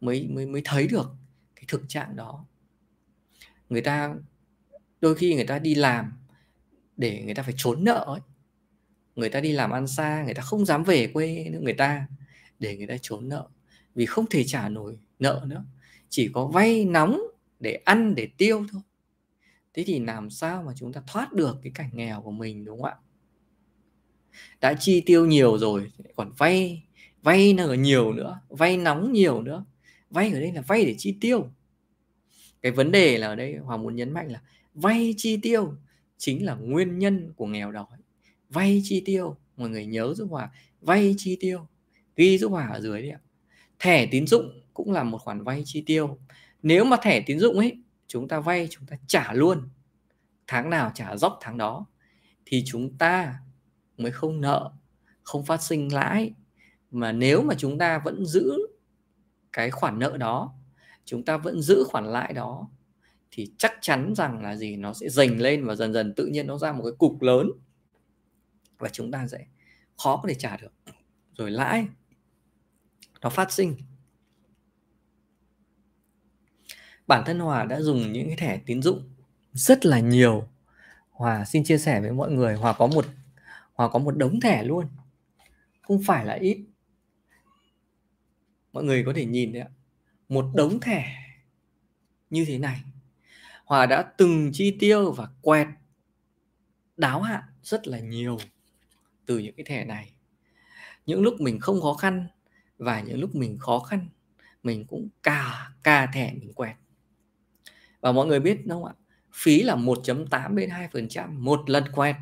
mới 0.00 0.28
mới 0.28 0.46
mới 0.46 0.62
thấy 0.64 0.86
được 0.86 1.10
cái 1.56 1.64
thực 1.68 1.82
trạng 1.88 2.16
đó. 2.16 2.46
Người 3.68 3.80
ta, 3.80 4.14
đôi 5.00 5.14
khi 5.14 5.34
người 5.34 5.46
ta 5.46 5.58
đi 5.58 5.74
làm 5.74 6.12
để 6.96 7.22
người 7.24 7.34
ta 7.34 7.42
phải 7.42 7.54
trốn 7.56 7.84
nợ 7.84 8.04
ấy 8.06 8.20
người 9.16 9.28
ta 9.28 9.40
đi 9.40 9.52
làm 9.52 9.70
ăn 9.70 9.86
xa, 9.86 10.22
người 10.24 10.34
ta 10.34 10.42
không 10.42 10.64
dám 10.64 10.84
về 10.84 11.06
quê 11.06 11.48
nữa, 11.50 11.58
người 11.62 11.72
ta 11.72 12.06
để 12.58 12.76
người 12.76 12.86
ta 12.86 12.96
trốn 13.02 13.28
nợ. 13.28 13.48
Vì 13.94 14.06
không 14.06 14.26
thể 14.30 14.44
trả 14.44 14.68
nổi 14.68 14.98
nợ 15.18 15.44
nữa, 15.46 15.64
chỉ 16.08 16.30
có 16.32 16.46
vay 16.46 16.84
nóng 16.84 17.20
để 17.60 17.80
ăn, 17.84 18.14
để 18.14 18.28
tiêu 18.36 18.66
thôi. 18.72 18.82
Thế 19.74 19.84
thì 19.86 19.98
làm 19.98 20.30
sao 20.30 20.62
mà 20.62 20.72
chúng 20.76 20.92
ta 20.92 21.02
thoát 21.06 21.32
được 21.32 21.58
cái 21.62 21.72
cảnh 21.74 21.90
nghèo 21.92 22.20
của 22.22 22.30
mình, 22.30 22.64
đúng 22.64 22.82
không 22.82 22.90
ạ? 22.90 22.96
Đã 24.60 24.74
chi 24.74 25.00
tiêu 25.00 25.26
nhiều 25.26 25.58
rồi, 25.58 25.92
còn 26.16 26.32
vay 26.38 26.82
vay 27.22 27.52
nợ 27.52 27.72
nhiều 27.78 28.12
nữa, 28.12 28.40
vay 28.48 28.76
nóng 28.76 29.12
nhiều 29.12 29.42
nữa. 29.42 29.64
Vay 30.10 30.32
ở 30.32 30.40
đây 30.40 30.52
là 30.52 30.60
vay 30.60 30.84
để 30.84 30.94
chi 30.98 31.16
tiêu. 31.20 31.50
Cái 32.62 32.72
vấn 32.72 32.92
đề 32.92 33.18
là 33.18 33.26
ở 33.26 33.36
đây 33.36 33.56
hoàng 33.56 33.82
muốn 33.82 33.96
nhấn 33.96 34.12
mạnh 34.12 34.28
là 34.32 34.42
vay 34.74 35.14
chi 35.16 35.36
tiêu 35.42 35.74
chính 36.18 36.46
là 36.46 36.54
nguyên 36.54 36.98
nhân 36.98 37.32
của 37.36 37.46
nghèo 37.46 37.72
đói 37.72 37.86
vay 38.52 38.80
chi 38.84 39.02
tiêu. 39.04 39.36
Mọi 39.56 39.70
người 39.70 39.86
nhớ 39.86 40.14
giúp 40.14 40.28
hòa. 40.30 40.50
Vay 40.80 41.14
chi 41.18 41.36
tiêu. 41.40 41.66
Ghi 42.16 42.38
giúp 42.38 42.48
hòa 42.48 42.66
ở 42.66 42.80
dưới 42.80 43.02
đi 43.02 43.08
ạ. 43.08 43.20
Thẻ 43.78 44.06
tín 44.06 44.26
dụng 44.26 44.62
cũng 44.74 44.92
là 44.92 45.02
một 45.02 45.18
khoản 45.18 45.42
vay 45.42 45.62
chi 45.66 45.82
tiêu. 45.86 46.18
Nếu 46.62 46.84
mà 46.84 46.96
thẻ 47.02 47.20
tín 47.20 47.38
dụng 47.38 47.58
ấy, 47.58 47.82
chúng 48.06 48.28
ta 48.28 48.40
vay, 48.40 48.68
chúng 48.70 48.86
ta 48.86 48.96
trả 49.06 49.32
luôn. 49.32 49.68
Tháng 50.46 50.70
nào 50.70 50.92
trả 50.94 51.16
dốc 51.16 51.38
tháng 51.40 51.58
đó, 51.58 51.86
thì 52.46 52.62
chúng 52.66 52.98
ta 52.98 53.38
mới 53.98 54.12
không 54.12 54.40
nợ, 54.40 54.72
không 55.22 55.44
phát 55.44 55.62
sinh 55.62 55.94
lãi. 55.94 56.32
Mà 56.90 57.12
nếu 57.12 57.42
mà 57.42 57.54
chúng 57.58 57.78
ta 57.78 57.98
vẫn 57.98 58.26
giữ 58.26 58.58
cái 59.52 59.70
khoản 59.70 59.98
nợ 59.98 60.16
đó, 60.16 60.54
chúng 61.04 61.24
ta 61.24 61.36
vẫn 61.36 61.62
giữ 61.62 61.84
khoản 61.84 62.06
lãi 62.06 62.32
đó, 62.32 62.68
thì 63.30 63.52
chắc 63.58 63.72
chắn 63.80 64.14
rằng 64.16 64.42
là 64.42 64.56
gì? 64.56 64.76
Nó 64.76 64.92
sẽ 64.92 65.08
dành 65.08 65.40
lên 65.40 65.64
và 65.64 65.74
dần 65.74 65.92
dần 65.92 66.14
tự 66.14 66.26
nhiên 66.26 66.46
nó 66.46 66.58
ra 66.58 66.72
một 66.72 66.82
cái 66.84 66.92
cục 66.98 67.22
lớn 67.22 67.50
và 68.82 68.88
chúng 68.88 69.10
ta 69.10 69.26
sẽ 69.28 69.46
khó 69.98 70.16
có 70.16 70.28
thể 70.28 70.34
trả 70.34 70.56
được. 70.56 70.72
Rồi 71.34 71.50
lãi, 71.50 71.86
nó 73.20 73.30
phát 73.30 73.52
sinh. 73.52 73.76
Bản 77.06 77.22
thân 77.26 77.38
Hòa 77.38 77.64
đã 77.64 77.80
dùng 77.80 78.12
những 78.12 78.26
cái 78.26 78.36
thẻ 78.36 78.60
tín 78.66 78.82
dụng 78.82 79.14
rất 79.52 79.86
là 79.86 80.00
nhiều. 80.00 80.48
Hòa 81.10 81.44
xin 81.44 81.64
chia 81.64 81.78
sẻ 81.78 82.00
với 82.00 82.12
mọi 82.12 82.30
người, 82.30 82.54
Hòa 82.54 82.72
có 82.72 82.86
một, 82.86 83.06
Hòa 83.74 83.88
có 83.88 83.98
một 83.98 84.16
đống 84.16 84.40
thẻ 84.40 84.62
luôn. 84.62 84.86
Không 85.82 86.02
phải 86.06 86.26
là 86.26 86.34
ít. 86.34 86.64
Mọi 88.72 88.84
người 88.84 89.04
có 89.06 89.12
thể 89.16 89.24
nhìn 89.24 89.52
đấy 89.52 89.62
ạ. 89.62 89.68
Một 90.28 90.44
đống 90.54 90.80
thẻ 90.80 91.16
như 92.30 92.44
thế 92.44 92.58
này. 92.58 92.80
Hòa 93.64 93.86
đã 93.86 94.02
từng 94.02 94.50
chi 94.52 94.76
tiêu 94.80 95.12
và 95.12 95.28
quẹt, 95.42 95.66
đáo 96.96 97.22
hạn 97.22 97.42
rất 97.62 97.88
là 97.88 97.98
nhiều 97.98 98.38
từ 99.26 99.38
những 99.38 99.54
cái 99.56 99.64
thẻ 99.64 99.84
này. 99.84 100.12
Những 101.06 101.22
lúc 101.22 101.40
mình 101.40 101.60
không 101.60 101.80
khó 101.80 101.94
khăn 101.94 102.26
và 102.78 103.00
những 103.00 103.20
lúc 103.20 103.34
mình 103.34 103.58
khó 103.58 103.78
khăn, 103.78 104.08
mình 104.62 104.84
cũng 104.86 105.08
cà 105.22 105.70
cà 105.82 106.06
thẻ 106.14 106.32
mình 106.32 106.52
quẹt. 106.52 106.76
Và 108.00 108.12
mọi 108.12 108.26
người 108.26 108.40
biết 108.40 108.66
đúng 108.66 108.82
không 108.82 108.84
ạ? 108.84 108.94
Phí 109.34 109.62
là 109.62 109.76
1.8 109.76 110.54
đến 110.54 110.70
2% 110.70 111.38
một 111.38 111.70
lần 111.70 111.84
quẹt. 111.92 112.16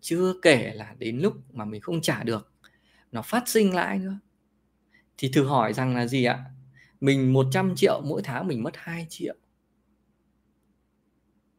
Chưa 0.00 0.34
kể 0.42 0.72
là 0.74 0.94
đến 0.98 1.18
lúc 1.18 1.34
mà 1.52 1.64
mình 1.64 1.80
không 1.80 2.00
trả 2.00 2.22
được, 2.22 2.52
nó 3.12 3.22
phát 3.22 3.48
sinh 3.48 3.74
lãi 3.74 3.98
nữa. 3.98 4.18
Thì 5.18 5.30
thử 5.34 5.44
hỏi 5.44 5.72
rằng 5.72 5.94
là 5.94 6.06
gì 6.06 6.24
ạ? 6.24 6.44
Mình 7.00 7.32
100 7.32 7.74
triệu 7.76 8.00
mỗi 8.04 8.22
tháng 8.24 8.48
mình 8.48 8.62
mất 8.62 8.72
2 8.74 9.06
triệu. 9.08 9.34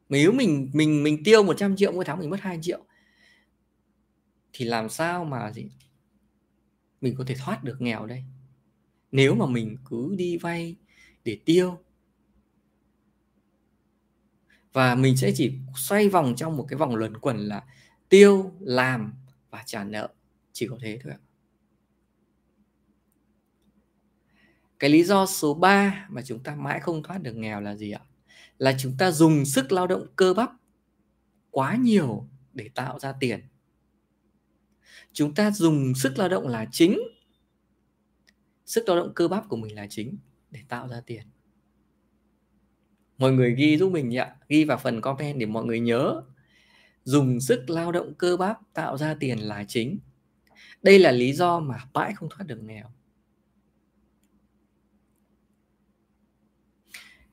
Nếu 0.10 0.32
mình 0.32 0.72
mình 0.74 1.04
mình 1.04 1.24
tiêu 1.24 1.44
100 1.44 1.76
triệu 1.76 1.92
mỗi 1.92 2.06
tháng 2.06 2.20
mình 2.20 2.30
mất 2.30 2.42
2 2.42 2.60
triệu 2.62 2.86
thì 4.54 4.66
làm 4.66 4.90
sao 4.90 5.26
mà 5.26 5.52
gì? 5.52 5.70
Mình 7.02 7.16
có 7.18 7.24
thể 7.28 7.36
thoát 7.36 7.64
được 7.64 7.82
nghèo 7.82 8.06
đây. 8.06 8.24
Nếu 9.12 9.36
mà 9.36 9.46
mình 9.46 9.78
cứ 9.86 10.16
đi 10.18 10.38
vay 10.38 10.76
để 11.24 11.40
tiêu. 11.46 11.80
Và 14.74 14.96
mình 14.96 15.18
sẽ 15.18 15.32
chỉ 15.36 15.54
xoay 15.76 16.10
vòng 16.10 16.34
trong 16.38 16.58
một 16.58 16.66
cái 16.70 16.78
vòng 16.78 16.96
luẩn 16.96 17.18
quẩn 17.18 17.38
là 17.38 17.66
tiêu, 18.10 18.52
làm 18.60 19.14
và 19.50 19.64
trả 19.66 19.84
nợ. 19.84 20.14
Chỉ 20.52 20.68
có 20.68 20.78
thế 20.82 21.00
thôi 21.04 21.14
ạ. 21.14 21.20
Cái 24.80 24.90
lý 24.90 25.04
do 25.04 25.26
số 25.26 25.54
3 25.54 26.08
mà 26.10 26.22
chúng 26.22 26.44
ta 26.44 26.56
mãi 26.56 26.80
không 26.80 27.04
thoát 27.04 27.18
được 27.18 27.36
nghèo 27.36 27.62
là 27.62 27.76
gì 27.76 27.92
ạ? 27.92 28.02
Là 28.58 28.76
chúng 28.80 28.98
ta 28.98 29.12
dùng 29.12 29.46
sức 29.46 29.72
lao 29.72 29.88
động 29.88 30.08
cơ 30.16 30.34
bắp 30.34 30.52
quá 31.52 31.76
nhiều 31.76 32.28
để 32.54 32.70
tạo 32.76 33.00
ra 33.00 33.14
tiền 33.20 33.42
chúng 35.14 35.36
ta 35.36 35.52
dùng 35.52 35.96
sức 35.96 36.18
lao 36.18 36.30
động 36.30 36.48
là 36.48 36.68
chính. 36.72 37.00
Sức 38.66 38.84
lao 38.88 38.98
động 38.98 39.12
cơ 39.16 39.28
bắp 39.28 39.50
của 39.50 39.56
mình 39.58 39.76
là 39.76 39.88
chính 39.90 40.18
để 40.52 40.60
tạo 40.68 40.88
ra 40.88 41.02
tiền. 41.06 41.28
Mọi 43.18 43.32
người 43.32 43.56
ghi 43.56 43.78
giúp 43.78 43.92
mình 43.92 44.10
nhỉ 44.10 44.20
ghi 44.50 44.66
vào 44.66 44.78
phần 44.78 45.02
comment 45.02 45.40
để 45.40 45.46
mọi 45.46 45.66
người 45.66 45.80
nhớ. 45.80 46.22
Dùng 47.04 47.40
sức 47.40 47.70
lao 47.70 47.92
động 47.92 48.14
cơ 48.14 48.38
bắp 48.38 48.60
tạo 48.74 48.98
ra 48.98 49.16
tiền 49.20 49.40
là 49.40 49.64
chính. 49.68 50.00
Đây 50.82 51.00
là 51.00 51.12
lý 51.12 51.34
do 51.34 51.60
mà 51.60 51.78
mãi 51.94 52.14
không 52.16 52.30
thoát 52.30 52.46
được 52.48 52.64
nghèo. 52.64 52.92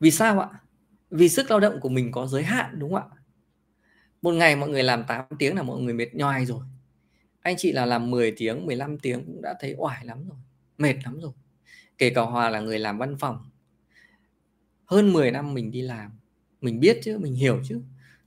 Vì 0.01 0.11
sao 0.11 0.41
ạ? 0.41 0.49
Vì 1.11 1.29
sức 1.29 1.51
lao 1.51 1.61
động 1.61 1.81
của 1.81 1.89
mình 1.89 2.13
có 2.13 2.27
giới 2.27 2.43
hạn, 2.43 2.79
đúng 2.79 2.93
không 2.93 3.11
ạ? 3.11 3.17
Một 4.23 4.33
ngày 4.33 4.57
mọi 4.57 4.69
người 4.69 4.83
làm 4.83 5.05
8 5.05 5.25
tiếng 5.39 5.57
là 5.57 5.63
mọi 5.63 5.81
người 5.81 5.95
mệt 5.95 6.15
nhoài 6.15 6.47
rồi 6.47 6.65
anh 7.41 7.55
chị 7.59 7.73
là 7.73 7.87
làm 7.87 8.11
10 8.11 8.31
tiếng 8.37 8.67
15 8.67 8.99
tiếng 8.99 9.25
cũng 9.27 9.43
đã 9.43 9.55
thấy 9.61 9.75
oải 9.79 10.07
lắm 10.07 10.29
rồi, 10.29 10.39
mệt 10.79 10.95
lắm 11.05 11.21
rồi. 11.21 11.33
Kể 11.99 12.11
cả 12.11 12.23
Hòa 12.23 12.51
là 12.51 12.61
người 12.61 12.79
làm 12.79 12.99
văn 12.99 13.17
phòng. 13.19 13.51
Hơn 14.85 15.13
10 15.13 15.31
năm 15.31 15.55
mình 15.55 15.71
đi 15.71 15.83
làm, 15.83 16.13
mình 16.61 16.81
biết 16.81 16.99
chứ, 17.03 17.19
mình 17.19 17.35
hiểu 17.35 17.61
chứ. 17.65 17.83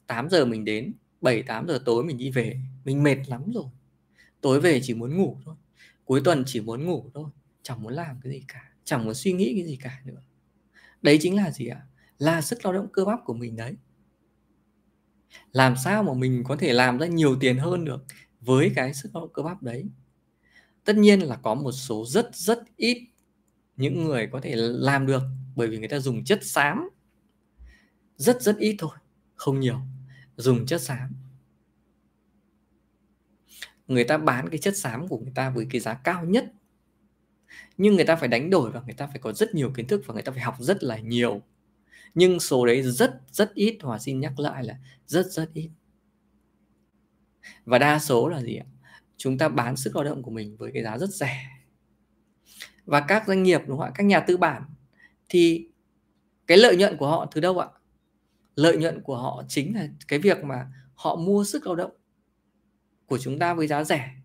8 0.08 0.30
giờ 0.30 0.46
mình 0.46 0.66
đến 0.66 0.94
7 1.22 1.44
8 1.44 1.68
giờ 1.68 1.80
tối 1.86 2.04
mình 2.04 2.18
đi 2.18 2.32
về, 2.32 2.60
mình 2.86 3.04
mệt 3.04 3.18
lắm 3.28 3.52
rồi. 3.54 3.66
Tối 4.42 4.62
về 4.62 4.80
chỉ 4.84 4.94
muốn 4.94 5.18
ngủ 5.18 5.38
thôi, 5.46 5.56
cuối 6.06 6.22
tuần 6.26 6.44
chỉ 6.48 6.62
muốn 6.62 6.86
ngủ 6.86 7.10
thôi, 7.14 7.30
chẳng 7.64 7.84
muốn 7.84 7.94
làm 7.94 8.20
cái 8.24 8.34
gì 8.34 8.44
cả, 8.48 8.72
chẳng 8.84 9.06
muốn 9.06 9.14
suy 9.14 9.34
nghĩ 9.34 9.54
cái 9.56 9.66
gì 9.66 9.78
cả 9.84 10.02
nữa. 10.06 10.22
Đấy 11.02 11.18
chính 11.22 11.36
là 11.36 11.52
gì 11.52 11.68
ạ? 11.68 11.82
Là 12.18 12.42
sức 12.42 12.66
lao 12.66 12.74
động 12.74 12.88
cơ 12.94 13.06
bắp 13.06 13.20
của 13.26 13.34
mình 13.34 13.56
đấy. 13.56 13.76
Làm 15.52 15.76
sao 15.84 16.04
mà 16.04 16.14
mình 16.14 16.44
có 16.48 16.56
thể 16.56 16.74
làm 16.74 16.98
ra 17.00 17.08
nhiều 17.08 17.38
tiền 17.40 17.58
hơn 17.58 17.86
được? 17.86 18.06
Với 18.46 18.72
cái 18.76 18.94
sức 18.94 19.10
lao 19.14 19.24
động 19.24 19.34
cơ 19.34 19.44
bắp 19.44 19.64
đấy. 19.64 19.86
Tất 20.84 20.96
nhiên 20.96 21.20
là 21.20 21.36
có 21.36 21.56
một 21.56 21.72
số 21.72 22.06
rất 22.06 22.36
rất 22.36 22.64
ít 22.76 23.08
những 23.78 24.06
người 24.06 24.30
có 24.32 24.40
thể 24.42 24.56
làm 24.56 25.06
được, 25.06 25.22
bởi 25.56 25.68
vì 25.68 25.80
người 25.80 25.88
ta 25.88 26.00
dùng 26.00 26.24
chất 26.24 26.40
xám. 26.44 26.90
Rất 28.18 28.42
rất 28.42 28.58
ít 28.58 28.76
thôi, 28.80 28.98
không 29.36 29.60
nhiều, 29.60 29.80
dùng 30.38 30.66
chất 30.66 30.82
xám. 30.82 31.16
Người 33.88 34.04
ta 34.04 34.18
bán 34.18 34.50
cái 34.50 34.58
chất 34.58 34.78
xám 34.78 35.08
của 35.08 35.18
người 35.18 35.32
ta 35.36 35.50
với 35.50 35.68
cái 35.70 35.82
giá 35.82 35.94
cao 35.94 36.26
nhất. 36.26 36.54
Nhưng 37.78 37.96
người 37.96 38.06
ta 38.06 38.16
phải 38.16 38.30
đánh 38.30 38.50
đổi 38.50 38.72
và 38.72 38.82
người 38.82 38.94
ta 38.94 39.08
phải 39.08 39.20
có 39.20 39.34
rất 39.34 39.56
nhiều 39.56 39.72
kiến 39.76 39.88
thức 39.88 40.02
và 40.06 40.14
người 40.14 40.24
ta 40.24 40.32
phải 40.32 40.42
học 40.42 40.56
rất 40.60 40.84
là 40.84 40.98
nhiều. 40.98 41.42
Nhưng 42.16 42.40
số 42.40 42.66
đấy 42.66 42.82
rất 42.84 43.22
rất 43.32 43.54
ít, 43.54 43.78
hòa 43.82 44.00
xin 44.00 44.20
nhắc 44.20 44.40
lại 44.40 44.64
là 44.64 44.80
rất 45.08 45.26
rất 45.26 45.54
ít 45.54 45.70
và 47.66 47.80
đa 47.80 48.00
số 48.00 48.28
là 48.28 48.42
gì 48.42 48.56
ạ? 48.56 48.66
Chúng 49.18 49.38
ta 49.38 49.50
bán 49.50 49.78
sức 49.78 49.96
lao 49.96 50.04
động 50.04 50.24
của 50.24 50.32
mình 50.32 50.58
với 50.58 50.72
cái 50.74 50.84
giá 50.84 50.98
rất 50.98 51.10
rẻ. 51.10 51.48
Và 52.86 53.06
các 53.08 53.28
doanh 53.28 53.44
nghiệp 53.44 53.62
đúng 53.68 53.78
không 53.78 53.86
ạ? 53.86 53.92
Các 53.96 54.04
nhà 54.04 54.20
tư 54.20 54.38
bản 54.38 54.64
thì 55.30 55.68
cái 56.48 56.58
lợi 56.58 56.78
nhuận 56.78 56.98
của 56.98 57.08
họ 57.08 57.26
từ 57.32 57.42
đâu 57.42 57.60
ạ? 57.60 57.68
Lợi 58.56 58.78
nhuận 58.78 59.02
của 59.02 59.18
họ 59.18 59.44
chính 59.48 59.76
là 59.76 59.88
cái 60.08 60.20
việc 60.20 60.44
mà 60.44 60.72
họ 60.94 61.16
mua 61.16 61.44
sức 61.44 61.66
lao 61.66 61.76
động 61.76 61.92
của 63.06 63.18
chúng 63.18 63.40
ta 63.40 63.54
với 63.54 63.68
giá 63.68 63.84
rẻ 63.84 64.16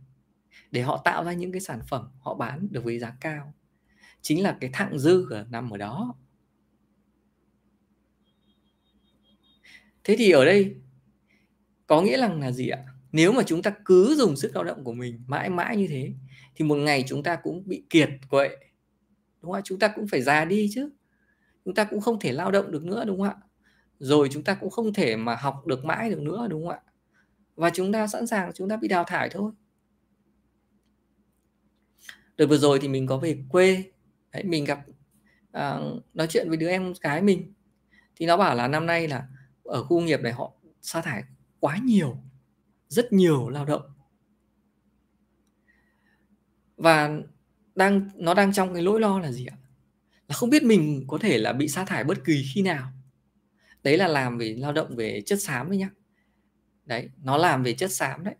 để 0.70 0.82
họ 0.82 1.02
tạo 1.04 1.24
ra 1.24 1.32
những 1.32 1.52
cái 1.52 1.60
sản 1.60 1.80
phẩm 1.88 2.08
họ 2.20 2.34
bán 2.34 2.68
được 2.70 2.84
với 2.84 2.98
giá 2.98 3.16
cao. 3.20 3.54
Chính 4.22 4.42
là 4.42 4.56
cái 4.60 4.70
thặng 4.72 4.98
dư 4.98 5.30
ở 5.30 5.46
nằm 5.50 5.70
ở 5.70 5.76
đó. 5.76 6.14
Thế 10.04 10.16
thì 10.18 10.30
ở 10.30 10.44
đây 10.44 10.76
có 11.86 12.02
nghĩa 12.02 12.20
rằng 12.20 12.40
là 12.40 12.52
gì 12.52 12.68
ạ? 12.68 12.84
Nếu 13.12 13.32
mà 13.32 13.42
chúng 13.46 13.62
ta 13.62 13.74
cứ 13.84 14.14
dùng 14.14 14.36
sức 14.36 14.54
lao 14.54 14.64
động 14.64 14.84
của 14.84 14.92
mình 14.92 15.20
mãi 15.26 15.50
mãi 15.50 15.76
như 15.76 15.86
thế 15.88 16.12
thì 16.56 16.64
một 16.64 16.74
ngày 16.74 17.04
chúng 17.06 17.22
ta 17.22 17.36
cũng 17.36 17.62
bị 17.66 17.82
kiệt 17.90 18.10
quệ. 18.30 18.48
Đúng 19.42 19.52
không 19.52 19.52
ạ? 19.52 19.60
Chúng 19.64 19.78
ta 19.78 19.88
cũng 19.88 20.08
phải 20.08 20.22
già 20.22 20.44
đi 20.44 20.68
chứ. 20.74 20.90
Chúng 21.64 21.74
ta 21.74 21.84
cũng 21.84 22.00
không 22.00 22.20
thể 22.20 22.32
lao 22.32 22.50
động 22.50 22.70
được 22.70 22.84
nữa 22.84 23.04
đúng 23.06 23.18
không 23.18 23.28
ạ? 23.28 23.36
Rồi 23.98 24.28
chúng 24.32 24.44
ta 24.44 24.54
cũng 24.54 24.70
không 24.70 24.94
thể 24.94 25.16
mà 25.16 25.36
học 25.36 25.66
được 25.66 25.84
mãi 25.84 26.10
được 26.10 26.20
nữa 26.20 26.46
đúng 26.50 26.62
không 26.62 26.70
ạ? 26.70 26.80
Và 27.56 27.70
chúng 27.70 27.92
ta 27.92 28.06
sẵn 28.06 28.26
sàng 28.26 28.52
chúng 28.54 28.68
ta 28.68 28.76
bị 28.76 28.88
đào 28.88 29.04
thải 29.04 29.28
thôi. 29.28 29.52
Đợt 32.36 32.46
vừa 32.46 32.58
rồi 32.58 32.78
thì 32.82 32.88
mình 32.88 33.06
có 33.06 33.18
về 33.18 33.44
quê. 33.48 33.84
Đấy, 34.32 34.44
mình 34.44 34.64
gặp 34.64 34.80
à, 35.52 35.78
nói 36.14 36.26
chuyện 36.30 36.48
với 36.48 36.56
đứa 36.56 36.68
em 36.68 36.92
gái 37.00 37.22
mình. 37.22 37.52
Thì 38.16 38.26
nó 38.26 38.36
bảo 38.36 38.54
là 38.54 38.68
năm 38.68 38.86
nay 38.86 39.08
là 39.08 39.28
ở 39.64 39.84
khu 39.84 40.00
nghiệp 40.00 40.20
này 40.20 40.32
họ 40.32 40.52
sa 40.82 41.00
thải 41.00 41.24
quá 41.60 41.78
nhiều 41.84 42.16
rất 42.88 43.12
nhiều 43.12 43.48
lao 43.48 43.64
động. 43.64 43.82
Và 46.76 47.20
đang, 47.74 48.10
nó 48.14 48.34
đang 48.34 48.52
trong 48.52 48.74
cái 48.74 48.82
nỗi 48.82 49.00
lo 49.00 49.18
là 49.18 49.32
gì 49.32 49.46
ạ? 49.46 49.56
Là 50.28 50.34
không 50.34 50.50
biết 50.50 50.62
mình 50.62 51.04
có 51.08 51.18
thể 51.18 51.38
là 51.38 51.52
bị 51.52 51.68
sa 51.68 51.84
thải 51.84 52.04
bất 52.04 52.24
kỳ 52.24 52.44
khi 52.54 52.62
nào. 52.62 52.92
Đấy 53.82 53.98
là 53.98 54.08
làm 54.08 54.38
về 54.38 54.54
lao 54.58 54.72
động 54.72 54.96
về 54.96 55.22
chất 55.26 55.42
xám 55.42 55.70
đấy 55.70 55.78
nhá. 55.78 55.90
Đấy, 56.84 57.10
nó 57.22 57.36
làm 57.36 57.62
về 57.62 57.74
chất 57.74 57.92
xám 57.92 58.24
đấy. 58.24 58.34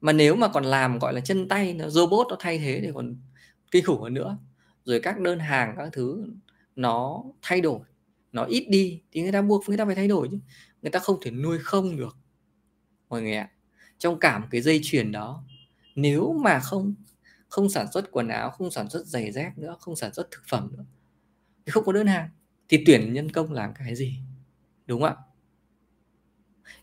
Mà 0.00 0.12
nếu 0.12 0.36
mà 0.36 0.48
còn 0.48 0.64
làm, 0.64 0.98
gọi 0.98 1.14
là, 1.14 1.20
chân 1.20 1.48
tay, 1.48 1.74
nó, 1.74 1.88
robot 1.88 2.26
nó 2.30 2.36
thay 2.38 2.58
thế 2.58 2.80
thì 2.84 2.90
còn 2.94 3.16
kinh 3.70 3.84
khủng 3.84 4.02
hơn 4.02 4.14
nữa. 4.14 4.38
Rồi 4.84 5.00
các 5.00 5.20
đơn 5.20 5.38
hàng, 5.38 5.74
các 5.76 5.88
thứ, 5.92 6.26
nó 6.76 7.24
thay 7.42 7.60
đổi. 7.60 7.80
Nó 8.32 8.44
ít 8.44 8.66
đi, 8.68 9.02
thì 9.12 9.22
người 9.22 9.32
ta 9.32 9.42
buộc 9.42 9.68
người 9.68 9.76
ta 9.76 9.84
phải 9.86 9.94
thay 9.94 10.08
đổi 10.08 10.28
chứ. 10.30 10.38
Người 10.82 10.90
ta 10.90 10.98
không 10.98 11.18
thể 11.22 11.30
nuôi 11.30 11.58
không 11.58 11.96
được 11.96 12.16
mọi 13.14 13.22
người 13.22 13.36
ạ. 13.36 13.50
Trong 13.98 14.18
cả 14.18 14.38
một 14.38 14.46
cái 14.50 14.60
dây 14.60 14.80
chuyền 14.82 15.12
đó, 15.12 15.44
nếu 15.94 16.32
mà 16.32 16.60
không 16.60 16.94
không 17.48 17.70
sản 17.70 17.92
xuất 17.92 18.10
quần 18.10 18.28
áo, 18.28 18.50
không 18.50 18.70
sản 18.70 18.90
xuất 18.90 19.06
giày 19.06 19.32
dép 19.32 19.58
nữa, 19.58 19.76
không 19.80 19.96
sản 19.96 20.14
xuất 20.14 20.30
thực 20.30 20.42
phẩm 20.48 20.70
nữa, 20.76 20.84
thì 21.66 21.70
không 21.70 21.84
có 21.84 21.92
đơn 21.92 22.06
hàng, 22.06 22.28
thì 22.68 22.82
tuyển 22.86 23.12
nhân 23.12 23.32
công 23.32 23.52
làm 23.52 23.74
cái 23.74 23.94
gì? 23.94 24.18
Đúng 24.86 25.00
không 25.00 25.08
ạ? 25.08 25.16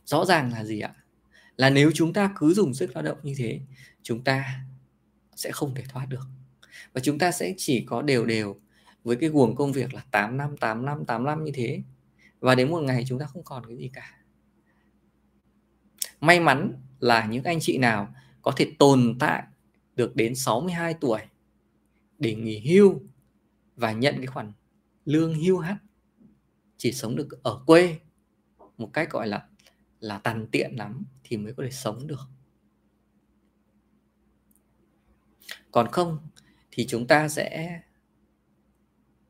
Rõ 0.05 0.25
ràng 0.25 0.51
là 0.51 0.63
gì 0.63 0.79
ạ? 0.79 0.95
Là 1.57 1.69
nếu 1.69 1.91
chúng 1.93 2.13
ta 2.13 2.33
cứ 2.35 2.53
dùng 2.53 2.73
sức 2.73 2.91
lao 2.95 3.03
động 3.03 3.17
như 3.23 3.33
thế, 3.37 3.59
chúng 4.03 4.23
ta 4.23 4.65
sẽ 5.35 5.51
không 5.51 5.75
thể 5.75 5.83
thoát 5.89 6.05
được. 6.09 6.27
Và 6.93 7.01
chúng 7.03 7.19
ta 7.19 7.31
sẽ 7.31 7.53
chỉ 7.57 7.85
có 7.85 8.01
đều 8.01 8.25
đều 8.25 8.59
với 9.03 9.15
cái 9.15 9.29
guồng 9.29 9.55
công 9.55 9.71
việc 9.71 9.93
là 9.93 10.01
8 10.11 10.37
năm 10.37 10.57
8 10.57 10.85
năm 10.85 11.05
8 11.05 11.25
năm 11.25 11.43
như 11.43 11.51
thế. 11.55 11.81
Và 12.39 12.55
đến 12.55 12.71
một 12.71 12.81
ngày 12.81 13.05
chúng 13.07 13.19
ta 13.19 13.25
không 13.25 13.43
còn 13.43 13.65
cái 13.65 13.77
gì 13.77 13.89
cả 13.93 14.20
may 16.21 16.39
mắn 16.39 16.73
là 16.99 17.25
những 17.25 17.43
anh 17.43 17.59
chị 17.61 17.77
nào 17.77 18.13
có 18.41 18.51
thể 18.57 18.71
tồn 18.79 19.15
tại 19.19 19.43
được 19.95 20.15
đến 20.15 20.35
62 20.35 20.93
tuổi 20.93 21.19
để 22.19 22.35
nghỉ 22.35 22.59
hưu 22.59 23.01
và 23.75 23.91
nhận 23.91 24.15
cái 24.17 24.27
khoản 24.27 24.51
lương 25.05 25.35
hưu 25.35 25.59
hắt 25.59 25.77
chỉ 26.77 26.91
sống 26.91 27.15
được 27.15 27.43
ở 27.43 27.63
quê 27.65 27.99
một 28.77 28.89
cách 28.93 29.11
gọi 29.11 29.27
là 29.27 29.47
là 29.99 30.17
tàn 30.17 30.47
tiện 30.51 30.75
lắm 30.75 31.05
thì 31.23 31.37
mới 31.37 31.53
có 31.53 31.63
thể 31.63 31.71
sống 31.71 32.07
được. 32.07 32.29
Còn 35.71 35.87
không 35.91 36.17
thì 36.71 36.87
chúng 36.87 37.07
ta 37.07 37.29
sẽ 37.29 37.79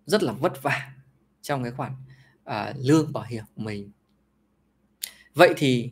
rất 0.06 0.24
là 0.24 0.34
vất 0.34 0.64
vả 0.64 0.94
trong 1.42 1.64
cái 1.64 1.72
khoản 1.72 1.94
à, 2.44 2.74
lương 2.78 3.14
bảo 3.14 3.24
hiểm 3.24 3.44
của 3.56 3.62
mình. 3.62 3.92
Vậy 5.34 5.54
thì 5.58 5.92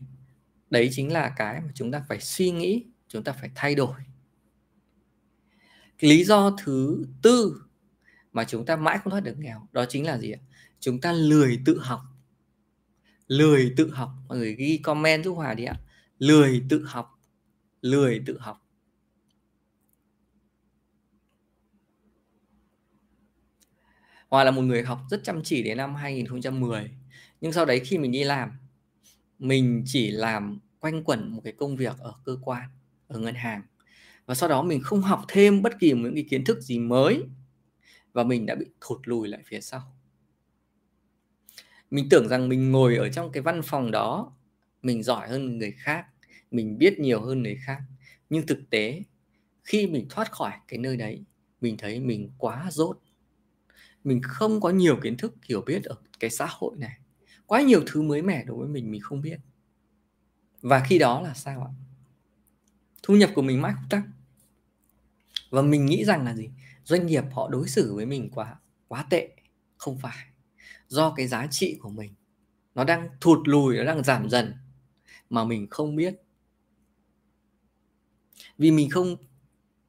đấy 0.69 0.89
chính 0.91 1.13
là 1.13 1.33
cái 1.35 1.61
mà 1.61 1.71
chúng 1.75 1.91
ta 1.91 2.03
phải 2.07 2.19
suy 2.19 2.51
nghĩ, 2.51 2.85
chúng 3.07 3.23
ta 3.23 3.31
phải 3.31 3.49
thay 3.55 3.75
đổi. 3.75 3.95
Lý 5.99 6.23
do 6.23 6.55
thứ 6.63 7.05
tư 7.21 7.61
mà 8.31 8.43
chúng 8.43 8.65
ta 8.65 8.75
mãi 8.75 8.99
không 9.03 9.11
thoát 9.11 9.23
được 9.23 9.37
nghèo, 9.37 9.67
đó 9.71 9.85
chính 9.89 10.05
là 10.05 10.17
gì 10.17 10.31
ạ? 10.31 10.39
Chúng 10.79 11.01
ta 11.01 11.11
lười 11.11 11.59
tự 11.65 11.79
học. 11.79 12.01
Lười 13.27 13.73
tự 13.77 13.91
học. 13.91 14.09
Mọi 14.27 14.37
người 14.37 14.55
ghi 14.55 14.77
comment 14.77 15.23
giúp 15.23 15.33
hòa 15.33 15.53
đi 15.53 15.63
ạ. 15.63 15.79
Lười 16.19 16.65
tự 16.69 16.85
học. 16.85 17.19
Lười 17.81 18.23
tự 18.25 18.39
học. 18.39 18.65
Hòa 24.29 24.43
là 24.43 24.51
một 24.51 24.61
người 24.61 24.83
học 24.83 24.99
rất 25.09 25.23
chăm 25.23 25.43
chỉ 25.43 25.63
đến 25.63 25.77
năm 25.77 25.95
2010 25.95 26.91
nhưng 27.41 27.51
sau 27.51 27.65
đấy 27.65 27.79
khi 27.79 27.97
mình 27.97 28.11
đi 28.11 28.23
làm 28.23 28.58
mình 29.39 29.83
chỉ 29.85 30.11
làm 30.11 30.59
quanh 30.79 31.03
quẩn 31.03 31.31
một 31.31 31.41
cái 31.43 31.53
công 31.53 31.75
việc 31.75 31.97
ở 31.99 32.13
cơ 32.25 32.37
quan, 32.41 32.69
ở 33.07 33.19
ngân 33.19 33.35
hàng. 33.35 33.61
Và 34.25 34.35
sau 34.35 34.49
đó 34.49 34.63
mình 34.63 34.81
không 34.83 35.01
học 35.01 35.25
thêm 35.27 35.61
bất 35.61 35.79
kỳ 35.79 35.93
những 35.93 36.15
cái 36.15 36.25
kiến 36.29 36.43
thức 36.43 36.61
gì 36.61 36.79
mới 36.79 37.23
và 38.13 38.23
mình 38.23 38.45
đã 38.45 38.55
bị 38.55 38.65
thụt 38.81 38.99
lùi 39.03 39.27
lại 39.27 39.41
phía 39.45 39.61
sau. 39.61 39.95
Mình 41.91 42.07
tưởng 42.09 42.27
rằng 42.27 42.49
mình 42.49 42.71
ngồi 42.71 42.95
ở 42.95 43.09
trong 43.09 43.31
cái 43.31 43.43
văn 43.43 43.61
phòng 43.61 43.91
đó, 43.91 44.33
mình 44.81 45.03
giỏi 45.03 45.29
hơn 45.29 45.57
người 45.57 45.71
khác, 45.71 46.05
mình 46.51 46.77
biết 46.77 46.99
nhiều 46.99 47.21
hơn 47.21 47.43
người 47.43 47.57
khác. 47.65 47.81
Nhưng 48.29 48.47
thực 48.47 48.69
tế, 48.69 49.03
khi 49.63 49.87
mình 49.87 50.05
thoát 50.09 50.31
khỏi 50.31 50.51
cái 50.67 50.79
nơi 50.79 50.97
đấy, 50.97 51.23
mình 51.61 51.77
thấy 51.77 51.99
mình 51.99 52.29
quá 52.37 52.69
dốt 52.71 52.99
mình 54.03 54.21
không 54.23 54.61
có 54.61 54.69
nhiều 54.69 54.97
kiến 55.03 55.17
thức 55.17 55.35
hiểu 55.49 55.61
biết 55.61 55.83
ở 55.83 55.95
cái 56.19 56.29
xã 56.29 56.47
hội 56.49 56.75
này 56.77 56.97
quá 57.49 57.61
nhiều 57.61 57.83
thứ 57.87 58.01
mới 58.01 58.21
mẻ 58.21 58.43
đối 58.43 58.57
với 58.57 58.67
mình 58.67 58.91
mình 58.91 59.01
không 59.01 59.21
biết. 59.21 59.39
Và 60.61 60.83
khi 60.87 60.99
đó 60.99 61.21
là 61.21 61.33
sao 61.33 61.61
ạ? 61.61 61.71
Thu 63.03 63.15
nhập 63.15 63.29
của 63.35 63.41
mình 63.41 63.61
mãi 63.61 63.73
không 63.75 63.89
tăng. 63.89 64.11
Và 65.49 65.61
mình 65.61 65.85
nghĩ 65.85 66.05
rằng 66.05 66.25
là 66.25 66.35
gì? 66.35 66.49
Doanh 66.83 67.05
nghiệp 67.05 67.23
họ 67.31 67.49
đối 67.49 67.69
xử 67.69 67.95
với 67.95 68.05
mình 68.05 68.29
quá 68.29 68.59
quá 68.87 69.05
tệ, 69.09 69.35
không 69.77 69.97
phải. 69.97 70.27
Do 70.87 71.13
cái 71.15 71.27
giá 71.27 71.47
trị 71.51 71.77
của 71.81 71.89
mình 71.89 72.13
nó 72.75 72.83
đang 72.83 73.09
thụt 73.21 73.47
lùi, 73.47 73.77
nó 73.77 73.83
đang 73.83 74.03
giảm 74.03 74.29
dần 74.29 74.53
mà 75.29 75.43
mình 75.43 75.67
không 75.69 75.95
biết. 75.95 76.15
Vì 78.57 78.71
mình 78.71 78.89
không 78.89 79.15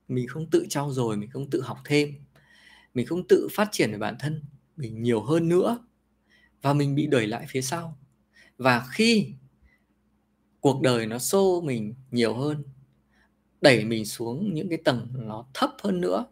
mình 0.09 0.29
không 0.29 0.51
tự 0.51 0.67
trau 0.69 0.93
dồi, 0.93 1.17
mình 1.17 1.31
không 1.31 1.51
tự 1.51 1.63
học 1.63 1.79
thêm. 1.85 2.15
Mình 2.95 3.07
không 3.07 3.29
tự 3.29 3.49
phát 3.53 3.69
triển 3.73 3.93
về 3.93 3.99
bản 3.99 4.17
thân 4.21 4.43
mình 4.77 5.03
nhiều 5.03 5.23
hơn 5.23 5.49
nữa 5.49 5.79
và 6.63 6.73
mình 6.73 6.95
bị 6.95 7.07
đẩy 7.07 7.27
lại 7.27 7.47
phía 7.49 7.63
sau. 7.63 7.99
Và 8.59 8.87
khi 8.93 9.35
cuộc 10.61 10.83
đời 10.83 11.07
nó 11.07 11.19
xô 11.19 11.61
mình 11.61 11.95
nhiều 12.11 12.35
hơn, 12.35 12.65
đẩy 13.61 13.85
mình 13.85 14.07
xuống 14.07 14.55
những 14.55 14.69
cái 14.69 14.79
tầng 14.85 15.09
nó 15.13 15.47
thấp 15.55 15.71
hơn 15.83 16.01
nữa, 16.01 16.27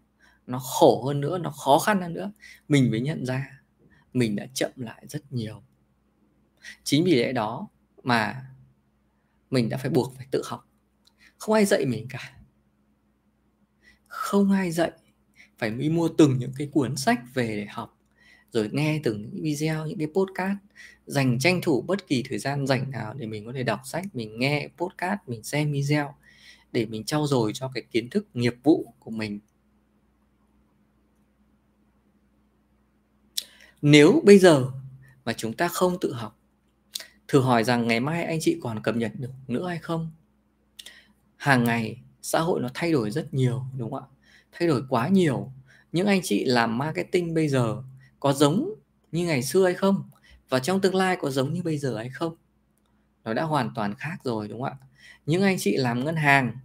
nó 0.46 0.58
khổ 0.58 1.04
hơn 1.06 1.20
nữa, 1.20 1.38
nó 1.38 1.50
khó 1.50 1.78
khăn 1.78 2.00
hơn 2.00 2.12
nữa, 2.12 2.32
mình 2.68 2.90
mới 2.90 3.00
nhận 3.00 3.26
ra 3.26 3.58
mình 4.12 4.36
đã 4.36 4.46
chậm 4.54 4.70
lại 4.76 5.04
rất 5.08 5.32
nhiều. 5.32 5.62
Chính 6.84 7.04
vì 7.04 7.14
lẽ 7.14 7.32
đó 7.32 7.68
mà 8.02 8.46
mình 9.50 9.68
đã 9.68 9.76
phải 9.76 9.90
buộc 9.90 10.14
phải 10.16 10.26
tự 10.30 10.42
học. 10.44 10.68
Không 11.38 11.54
ai 11.54 11.64
dạy 11.64 11.84
mình 11.86 12.06
cả. 12.10 12.36
Không 14.06 14.50
ai 14.50 14.70
dạy, 14.70 14.92
phải 15.58 15.70
đi 15.70 15.88
mua 15.88 16.08
từng 16.18 16.38
những 16.38 16.52
cái 16.58 16.68
cuốn 16.72 16.96
sách 16.96 17.20
về 17.34 17.56
để 17.56 17.66
học 17.66 17.97
rồi 18.52 18.68
nghe 18.72 19.00
từng 19.04 19.22
những 19.22 19.42
video, 19.42 19.86
những 19.86 19.98
cái 19.98 20.08
podcast, 20.14 20.58
dành 21.06 21.38
tranh 21.38 21.60
thủ 21.62 21.82
bất 21.82 22.06
kỳ 22.06 22.24
thời 22.28 22.38
gian 22.38 22.66
rảnh 22.66 22.90
nào 22.90 23.14
để 23.14 23.26
mình 23.26 23.46
có 23.46 23.52
thể 23.52 23.62
đọc 23.62 23.80
sách, 23.84 24.04
mình 24.12 24.38
nghe 24.38 24.68
podcast, 24.76 25.18
mình 25.26 25.42
xem 25.42 25.72
video 25.72 26.14
để 26.72 26.86
mình 26.86 27.04
trau 27.04 27.26
dồi 27.26 27.52
cho 27.54 27.70
cái 27.74 27.82
kiến 27.90 28.10
thức 28.10 28.26
nghiệp 28.34 28.54
vụ 28.62 28.92
của 28.98 29.10
mình. 29.10 29.40
Nếu 33.82 34.22
bây 34.24 34.38
giờ 34.38 34.70
mà 35.24 35.32
chúng 35.32 35.52
ta 35.52 35.68
không 35.68 36.00
tự 36.00 36.12
học, 36.12 36.38
thử 37.28 37.40
hỏi 37.40 37.64
rằng 37.64 37.86
ngày 37.86 38.00
mai 38.00 38.24
anh 38.24 38.38
chị 38.40 38.58
còn 38.62 38.82
cập 38.82 38.96
nhật 38.96 39.12
được 39.18 39.30
nữa 39.48 39.68
hay 39.68 39.78
không? 39.78 40.10
Hàng 41.36 41.64
ngày, 41.64 41.96
xã 42.22 42.40
hội 42.40 42.60
nó 42.60 42.68
thay 42.74 42.92
đổi 42.92 43.10
rất 43.10 43.34
nhiều, 43.34 43.62
đúng 43.78 43.90
không 43.90 44.02
ạ? 44.02 44.06
Thay 44.52 44.68
đổi 44.68 44.82
quá 44.88 45.08
nhiều. 45.08 45.52
Những 45.92 46.06
anh 46.06 46.20
chị 46.22 46.44
làm 46.44 46.78
marketing 46.78 47.34
bây 47.34 47.48
giờ 47.48 47.82
có 48.20 48.32
giống 48.32 48.74
như 49.12 49.26
ngày 49.26 49.42
xưa 49.42 49.64
hay 49.64 49.74
không? 49.74 50.10
Và 50.48 50.58
trong 50.58 50.80
tương 50.80 50.94
lai 50.94 51.16
có 51.20 51.30
giống 51.30 51.52
như 51.52 51.62
bây 51.62 51.78
giờ 51.78 51.96
hay 51.96 52.10
không? 52.10 52.34
Nó 53.24 53.34
đã 53.34 53.42
hoàn 53.42 53.70
toàn 53.74 53.94
khác 53.94 54.16
rồi, 54.24 54.48
đúng 54.48 54.62
không 54.62 54.78
ạ? 54.80 54.86
Những 55.26 55.42
anh 55.42 55.56
chị 55.58 55.76
làm 55.76 56.04
ngân 56.04 56.16
hàng, 56.16 56.56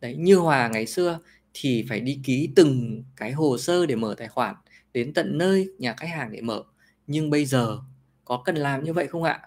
đấy, 0.00 0.16
như 0.18 0.36
hòa 0.36 0.68
ngày 0.68 0.86
xưa 0.86 1.18
thì 1.54 1.86
phải 1.88 2.00
đi 2.00 2.20
ký 2.24 2.48
từng 2.56 3.04
cái 3.16 3.32
hồ 3.32 3.58
sơ 3.58 3.86
để 3.86 3.96
mở 3.96 4.14
tài 4.18 4.28
khoản, 4.28 4.54
đến 4.92 5.14
tận 5.14 5.38
nơi 5.38 5.70
nhà 5.78 5.94
khách 5.96 6.10
hàng 6.10 6.32
để 6.32 6.40
mở. 6.40 6.62
Nhưng 7.06 7.30
bây 7.30 7.44
giờ 7.44 7.78
có 8.24 8.42
cần 8.44 8.56
làm 8.56 8.84
như 8.84 8.92
vậy 8.92 9.06
không 9.06 9.22
ạ? 9.22 9.40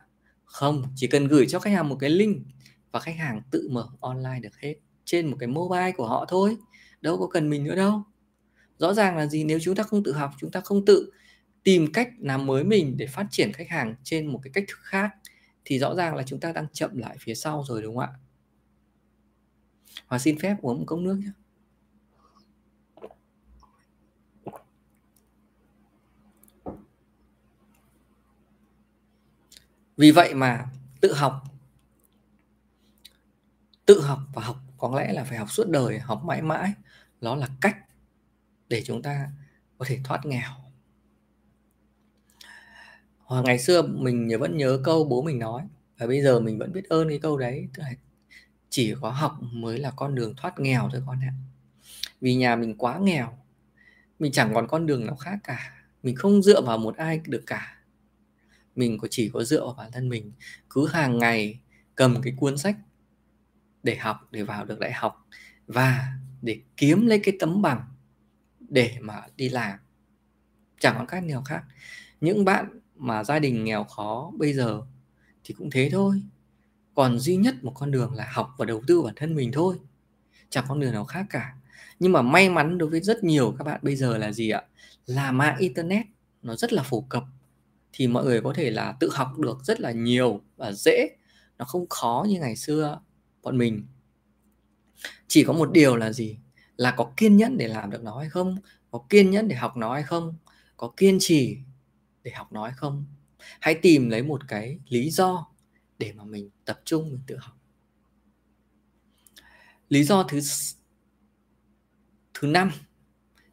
Không, 0.46 0.84
chỉ 0.96 1.08
cần 1.08 1.28
gửi 1.28 1.46
cho 1.48 1.60
khách 1.60 1.74
hàng 1.74 1.90
một 1.90 1.98
cái 2.00 2.10
link 2.10 2.38
và 2.92 3.00
khách 3.00 3.18
hàng 3.18 3.42
tự 3.52 3.68
mở 3.72 3.88
online 4.00 4.40
được 4.40 4.56
hết, 4.60 4.76
trên 5.06 5.28
một 5.32 5.38
cái 5.40 5.48
mobile 5.48 5.92
của 5.92 6.08
họ 6.08 6.26
thôi, 6.30 6.58
đâu 7.02 7.18
có 7.18 7.28
cần 7.28 7.50
mình 7.50 7.64
nữa 7.64 7.76
đâu. 7.76 8.04
Rõ 8.78 8.94
ràng 8.94 9.18
là 9.18 9.26
gì, 9.26 9.44
nếu 9.44 9.60
chúng 9.62 9.76
ta 9.76 9.84
không 9.84 10.04
tự 10.04 10.14
học, 10.14 10.32
chúng 10.40 10.52
ta 10.52 10.62
không 10.62 10.86
tự 10.86 11.12
tìm 11.64 11.92
cách 11.94 12.10
làm 12.20 12.46
mới 12.46 12.64
mình 12.64 12.98
để 12.98 13.08
phát 13.08 13.28
triển 13.32 13.54
khách 13.54 13.70
hàng 13.70 13.96
trên 14.04 14.28
một 14.28 14.40
cái 14.44 14.52
cách 14.54 14.64
thức 14.68 14.80
khác, 14.82 15.10
thì 15.66 15.80
rõ 15.80 15.96
ràng 15.96 16.16
là 16.16 16.24
chúng 16.24 16.40
ta 16.40 16.52
đang 16.52 16.68
chậm 16.74 16.98
lại 16.98 17.18
phía 17.20 17.36
sau 17.36 17.64
rồi, 17.68 17.82
đúng 17.82 17.96
không 17.96 18.04
ạ? 18.04 18.20
Hòa 20.06 20.20
xin 20.20 20.40
phép 20.40 20.56
uống 20.62 20.80
một 20.80 20.86
cốc 20.88 21.00
nước 21.00 21.20
nhé. 21.20 21.32
Vì 29.98 30.12
vậy 30.12 30.34
mà 30.34 30.66
tự 31.02 31.14
học 31.14 31.44
tự 33.86 34.02
học 34.02 34.20
và 34.34 34.44
học 34.44 34.58
có 34.78 35.00
lẽ 35.00 35.14
là 35.14 35.24
phải 35.24 35.38
học 35.38 35.52
suốt 35.52 35.70
đời, 35.70 36.00
học 36.00 36.24
mãi 36.24 36.42
mãi. 36.42 36.74
Đó 37.22 37.36
là 37.36 37.50
cách 37.62 37.78
để 38.68 38.84
chúng 38.86 39.02
ta 39.02 39.30
có 39.78 39.86
thể 39.88 40.00
thoát 40.04 40.26
nghèo 40.26 40.52
hoặc 43.30 43.46
ngày 43.46 43.60
xưa 43.60 43.82
mình 43.82 44.30
vẫn 44.40 44.58
nhớ 44.58 44.82
câu 44.84 45.04
bố 45.04 45.22
mình 45.22 45.40
nói, 45.40 45.64
và 45.98 46.08
bây 46.08 46.22
giờ 46.22 46.40
mình 46.40 46.58
vẫn 46.58 46.74
biết 46.74 46.90
ơn 46.90 47.10
cái 47.10 47.20
câu 47.20 47.38
đấy. 47.38 47.68
Tức 47.74 47.84
là 47.84 47.92
chỉ 48.70 48.96
có 49.02 49.10
học 49.10 49.38
mới 49.42 49.78
là 49.78 49.92
con 49.92 50.16
đường 50.16 50.34
thoát 50.38 50.60
nghèo 50.60 50.90
thôi 50.92 51.02
con 51.06 51.20
ạ. 51.22 51.34
Vì 52.22 52.36
nhà 52.36 52.56
mình 52.56 52.76
quá 52.78 53.00
nghèo, 53.00 53.38
mình 54.20 54.32
chẳng 54.32 54.54
còn 54.54 54.68
con 54.68 54.86
đường 54.86 55.06
nào 55.06 55.16
khác 55.16 55.40
cả. 55.44 55.72
Mình 56.04 56.16
không 56.16 56.42
dựa 56.42 56.62
vào 56.62 56.78
một 56.78 56.98
ai 56.98 57.22
được 57.26 57.44
cả. 57.46 57.78
Mình 58.76 58.98
có 58.98 59.08
chỉ 59.12 59.30
có 59.34 59.44
dựa 59.44 59.66
vào 59.66 59.76
bản 59.78 59.92
thân 59.92 60.10
mình. 60.10 60.32
Cứ 60.70 60.88
hàng 60.88 61.18
ngày 61.18 61.60
cầm 61.96 62.22
cái 62.22 62.34
cuốn 62.38 62.58
sách 62.58 62.78
để 63.84 63.96
học, 63.96 64.28
để 64.32 64.44
vào 64.44 64.66
được 64.66 64.80
đại 64.80 64.92
học, 64.92 65.28
và 65.68 66.14
để 66.42 66.60
kiếm 66.78 67.08
lấy 67.08 67.20
cái 67.20 67.36
tấm 67.40 67.62
bằng 67.62 67.82
để 68.60 68.98
mà 69.02 69.22
đi 69.36 69.50
làm. 69.50 69.80
Chẳng 70.80 70.96
có 70.98 71.06
cách 71.06 71.24
nào 71.24 71.44
khác. 71.44 71.64
Những 72.22 72.46
bạn 72.46 72.80
mà 73.00 73.24
gia 73.24 73.40
đình 73.40 73.64
nghèo 73.64 73.84
khó 73.84 74.32
bây 74.38 74.54
giờ 74.54 74.82
thì 75.44 75.54
cũng 75.58 75.70
thế 75.70 75.90
thôi. 75.92 76.22
Còn 76.96 77.20
duy 77.20 77.36
nhất 77.36 77.64
một 77.64 77.72
con 77.76 77.92
đường 77.92 78.14
là 78.14 78.28
học 78.34 78.56
và 78.58 78.66
đầu 78.66 78.82
tư 78.88 79.02
bản 79.02 79.14
thân 79.16 79.36
mình 79.36 79.52
thôi. 79.52 79.76
Chẳng 80.50 80.66
con 80.68 80.80
đường 80.80 80.94
nào 80.94 81.06
khác 81.06 81.26
cả. 81.30 81.56
Nhưng 82.00 82.12
mà 82.12 82.22
may 82.22 82.50
mắn 82.50 82.78
đối 82.78 82.90
với 82.90 83.02
rất 83.02 83.24
nhiều 83.24 83.56
các 83.58 83.64
bạn 83.64 83.80
bây 83.84 83.96
giờ 83.96 84.18
là 84.18 84.32
gì 84.32 84.50
ạ? 84.50 84.62
Là 85.06 85.32
mạng 85.32 85.58
internet 85.60 86.06
nó 86.42 86.56
rất 86.56 86.74
là 86.74 86.84
phổ 86.84 87.02
cập. 87.02 87.24
Thì 87.94 88.08
mọi 88.08 88.26
người 88.26 88.42
có 88.42 88.54
thể 88.54 88.72
là 88.72 88.96
tự 89.00 89.10
học 89.14 89.40
được 89.40 89.58
rất 89.64 89.80
là 89.80 89.92
nhiều 89.92 90.42
và 90.58 90.72
dễ. 90.72 91.10
Nó 91.58 91.66
không 91.66 91.90
khó 91.90 92.26
như 92.30 92.40
ngày 92.40 92.56
xưa 92.56 93.02
bọn 93.42 93.58
mình. 93.58 93.86
Chỉ 95.28 95.44
có 95.44 95.54
một 95.54 95.72
điều 95.72 95.96
là 95.96 96.12
gì? 96.12 96.38
Là 96.78 96.92
có 96.92 97.12
kiên 97.18 97.38
nhẫn 97.38 97.58
để 97.58 97.68
làm 97.68 97.90
được 97.90 98.04
nó 98.04 98.20
hay 98.20 98.30
không? 98.30 98.58
Có 98.92 99.02
kiên 99.10 99.32
nhẫn 99.32 99.48
để 99.48 99.56
học 99.56 99.78
nó 99.78 99.94
hay 99.94 100.04
không? 100.04 100.36
Có 100.78 100.92
kiên 100.98 101.18
trì 101.20 101.58
để 102.24 102.32
học 102.32 102.54
nói 102.54 102.72
không? 102.76 103.06
Hãy 103.60 103.76
tìm 103.82 104.10
lấy 104.10 104.24
một 104.24 104.48
cái 104.48 104.80
lý 104.90 105.10
do 105.10 105.48
để 105.98 106.14
mà 106.14 106.24
mình 106.24 106.50
tập 106.66 106.82
trung 106.86 107.12
mình 107.12 107.22
tự 107.28 107.38
học. 107.38 107.58
Lý 109.90 110.04
do 110.04 110.24
thứ 110.24 110.40
thứ 112.34 112.48
năm 112.48 112.72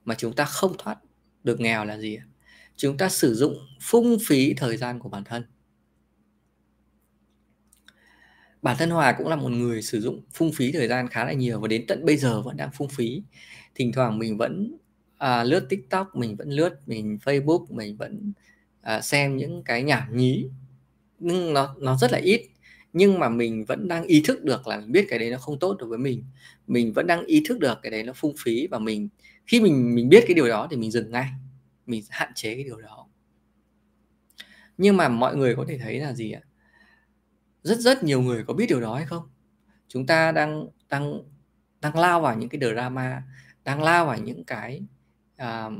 mà 0.04 0.14
chúng 0.14 0.34
ta 0.34 0.44
không 0.44 0.74
thoát 0.78 0.98
được 1.44 1.60
nghèo 1.60 1.84
là 1.84 1.98
gì 1.98 2.18
chúng 2.76 2.96
ta 2.96 3.08
sử 3.08 3.34
dụng 3.34 3.58
phung 3.80 4.16
phí 4.26 4.54
thời 4.54 4.76
gian 4.76 4.98
của 4.98 5.08
bản 5.08 5.24
thân. 5.24 5.44
Bản 8.62 8.76
thân 8.78 8.90
hòa 8.90 9.14
cũng 9.18 9.28
là 9.28 9.36
một 9.36 9.48
người 9.48 9.82
sử 9.82 10.00
dụng 10.00 10.20
phung 10.34 10.52
phí 10.52 10.72
thời 10.72 10.88
gian 10.88 11.08
khá 11.08 11.24
là 11.24 11.32
nhiều 11.32 11.60
và 11.60 11.68
đến 11.68 11.84
tận 11.88 12.04
bây 12.04 12.16
giờ 12.16 12.42
vẫn 12.42 12.56
đang 12.56 12.70
phung 12.72 12.88
phí. 12.88 13.22
Thỉnh 13.74 13.92
thoảng 13.92 14.18
mình 14.18 14.36
vẫn 14.36 14.76
à, 15.18 15.44
lướt 15.44 15.66
tiktok 15.68 16.16
mình 16.16 16.36
vẫn 16.36 16.50
lướt 16.50 16.88
mình 16.88 17.18
facebook 17.24 17.66
mình 17.70 17.96
vẫn 17.96 18.32
À, 18.86 19.00
xem 19.00 19.36
những 19.36 19.62
cái 19.64 19.82
nhảm 19.82 20.16
nhí. 20.16 20.48
Nhưng 21.18 21.54
nó 21.54 21.74
nó 21.78 21.96
rất 21.96 22.12
là 22.12 22.18
ít. 22.18 22.42
Nhưng 22.92 23.18
mà 23.18 23.28
mình 23.28 23.64
vẫn 23.64 23.88
đang 23.88 24.04
ý 24.04 24.22
thức 24.24 24.44
được 24.44 24.66
là 24.66 24.80
mình 24.80 24.92
biết 24.92 25.06
cái 25.08 25.18
đấy 25.18 25.30
nó 25.30 25.38
không 25.38 25.58
tốt 25.58 25.76
đối 25.78 25.88
với 25.88 25.98
mình. 25.98 26.24
Mình 26.66 26.92
vẫn 26.92 27.06
đang 27.06 27.26
ý 27.26 27.42
thức 27.48 27.58
được 27.58 27.78
cái 27.82 27.90
đấy 27.90 28.02
nó 28.02 28.12
phung 28.12 28.34
phí 28.44 28.66
và 28.66 28.78
mình 28.78 29.08
khi 29.46 29.60
mình 29.60 29.94
mình 29.94 30.08
biết 30.08 30.24
cái 30.26 30.34
điều 30.34 30.48
đó 30.48 30.68
thì 30.70 30.76
mình 30.76 30.90
dừng 30.90 31.10
ngay. 31.10 31.30
Mình 31.86 32.02
hạn 32.10 32.32
chế 32.34 32.54
cái 32.54 32.64
điều 32.64 32.80
đó. 32.80 33.06
Nhưng 34.78 34.96
mà 34.96 35.08
mọi 35.08 35.36
người 35.36 35.56
có 35.56 35.64
thể 35.68 35.78
thấy 35.78 36.00
là 36.00 36.12
gì 36.12 36.32
ạ? 36.32 36.40
Rất 37.62 37.78
rất 37.78 38.04
nhiều 38.04 38.22
người 38.22 38.44
có 38.44 38.54
biết 38.54 38.66
điều 38.68 38.80
đó 38.80 38.94
hay 38.94 39.06
không? 39.06 39.28
Chúng 39.88 40.06
ta 40.06 40.32
đang 40.32 40.66
đang 40.88 41.22
đang 41.80 41.98
lao 41.98 42.20
vào 42.20 42.38
những 42.38 42.48
cái 42.48 42.60
drama 42.60 43.22
đang 43.64 43.82
lao 43.82 44.06
vào 44.06 44.18
những 44.18 44.44
cái 44.44 44.82
uh, 45.42 45.72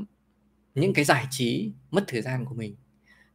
những 0.75 0.93
cái 0.93 1.05
giải 1.05 1.25
trí 1.31 1.71
mất 1.91 2.03
thời 2.07 2.21
gian 2.21 2.45
của 2.45 2.55
mình 2.55 2.75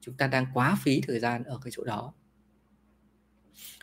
chúng 0.02 0.14
ta 0.14 0.26
đang 0.26 0.46
quá 0.54 0.76
phí 0.82 1.00
thời 1.00 1.20
gian 1.20 1.44
ở 1.44 1.58
cái 1.64 1.70
chỗ 1.74 1.84
đó. 1.84 2.12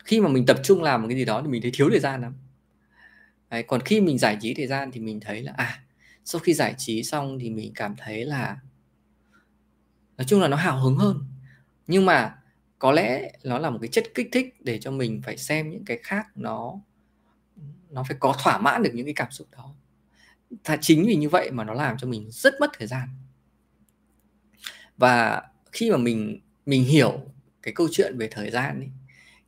Khi 0.06 0.22
mà 0.22 0.30
mình 0.30 0.46
tập 0.46 0.60
trung 0.64 0.84
làm 0.84 1.02
một 1.02 1.08
cái 1.08 1.18
gì 1.18 1.26
đó 1.26 1.42
thì 1.42 1.48
mình 1.48 1.62
thấy 1.62 1.72
thiếu 1.74 1.90
thời 1.90 2.00
gian 2.00 2.22
lắm. 2.22 2.34
Đấy, 3.50 3.64
còn 3.64 3.82
khi 3.82 4.02
mình 4.02 4.18
giải 4.18 4.38
trí 4.42 4.54
thời 4.54 4.68
gian 4.68 4.92
thì 4.92 5.00
mình 5.00 5.20
thấy 5.20 5.44
là 5.44 5.54
à 5.58 5.84
sau 6.26 6.40
khi 6.40 6.54
giải 6.54 6.76
trí 6.78 7.04
xong 7.04 7.40
thì 7.40 7.50
mình 7.50 7.72
cảm 7.76 7.96
thấy 7.98 8.26
là 8.26 8.60
nói 10.18 10.26
chung 10.26 10.42
là 10.42 10.48
nó 10.48 10.58
hào 10.58 10.82
hứng 10.82 10.98
hơn. 10.98 11.24
Nhưng 11.88 12.06
mà 12.06 12.36
có 12.80 12.92
lẽ 12.92 13.32
nó 13.44 13.60
là 13.60 13.70
một 13.70 13.78
cái 13.82 13.88
chất 13.88 14.04
kích 14.16 14.30
thích 14.32 14.56
để 14.60 14.80
cho 14.80 14.92
mình 14.92 15.22
phải 15.26 15.38
xem 15.38 15.70
những 15.70 15.86
cái 15.86 16.00
khác 16.04 16.28
nó 16.36 16.82
nó 17.90 18.04
phải 18.04 18.18
có 18.20 18.36
thỏa 18.44 18.58
mãn 18.58 18.84
được 18.84 18.92
những 18.94 19.06
cái 19.06 19.14
cảm 19.14 19.32
xúc 19.32 19.48
đó. 19.52 19.74
Thật 20.64 20.80
chính 20.82 21.06
vì 21.08 21.16
như 21.16 21.30
vậy 21.30 21.52
mà 21.52 21.64
nó 21.64 21.74
làm 21.74 21.98
cho 21.98 22.08
mình 22.08 22.32
rất 22.32 22.54
mất 22.60 22.70
thời 22.78 22.88
gian. 22.88 23.10
Và 24.98 25.44
khi 25.80 25.92
mà 25.92 25.98
mình 25.98 26.42
mình 26.66 26.84
hiểu 26.84 27.22
cái 27.62 27.74
câu 27.74 27.88
chuyện 27.92 28.18
về 28.18 28.28
thời 28.32 28.52
gian 28.52 28.80
ấy, 28.80 28.90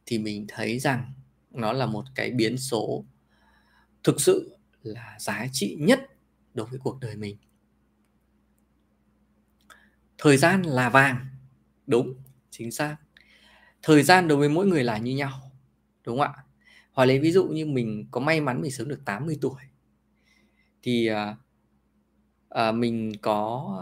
thì 0.06 0.18
mình 0.18 0.46
thấy 0.48 0.80
rằng 0.80 1.14
nó 1.52 1.74
là 1.74 1.86
một 1.86 2.06
cái 2.16 2.32
biến 2.32 2.58
số 2.58 3.06
thực 4.04 4.22
sự 4.22 4.58
là 4.84 5.18
giá 5.20 5.48
trị 5.52 5.78
nhất 5.80 6.00
đối 6.54 6.66
với 6.68 6.80
cuộc 6.80 7.00
đời 7.00 7.16
mình. 7.16 7.38
Thời 10.18 10.38
gian 10.38 10.62
là 10.62 10.90
vàng 10.90 11.26
đúng 11.88 12.14
chính 12.50 12.72
xác. 12.72 12.98
Thời 13.82 14.04
gian 14.04 14.28
đối 14.28 14.38
với 14.38 14.50
mỗi 14.50 14.68
người 14.68 14.84
là 14.84 14.98
như 14.98 15.16
nhau 15.16 15.52
đúng 16.04 16.18
không 16.18 16.34
ạ? 16.36 16.44
Hoặc 16.92 17.06
lấy 17.06 17.20
ví 17.20 17.32
dụ 17.32 17.48
như 17.48 17.66
mình 17.66 18.08
có 18.12 18.20
may 18.20 18.42
mắn 18.42 18.62
mình 18.62 18.72
sống 18.72 18.88
được 18.88 19.02
80 19.06 19.38
tuổi 19.42 19.62
thì 20.84 21.08
à, 21.08 21.36
à, 22.50 22.72
mình 22.72 23.12
có 23.22 23.76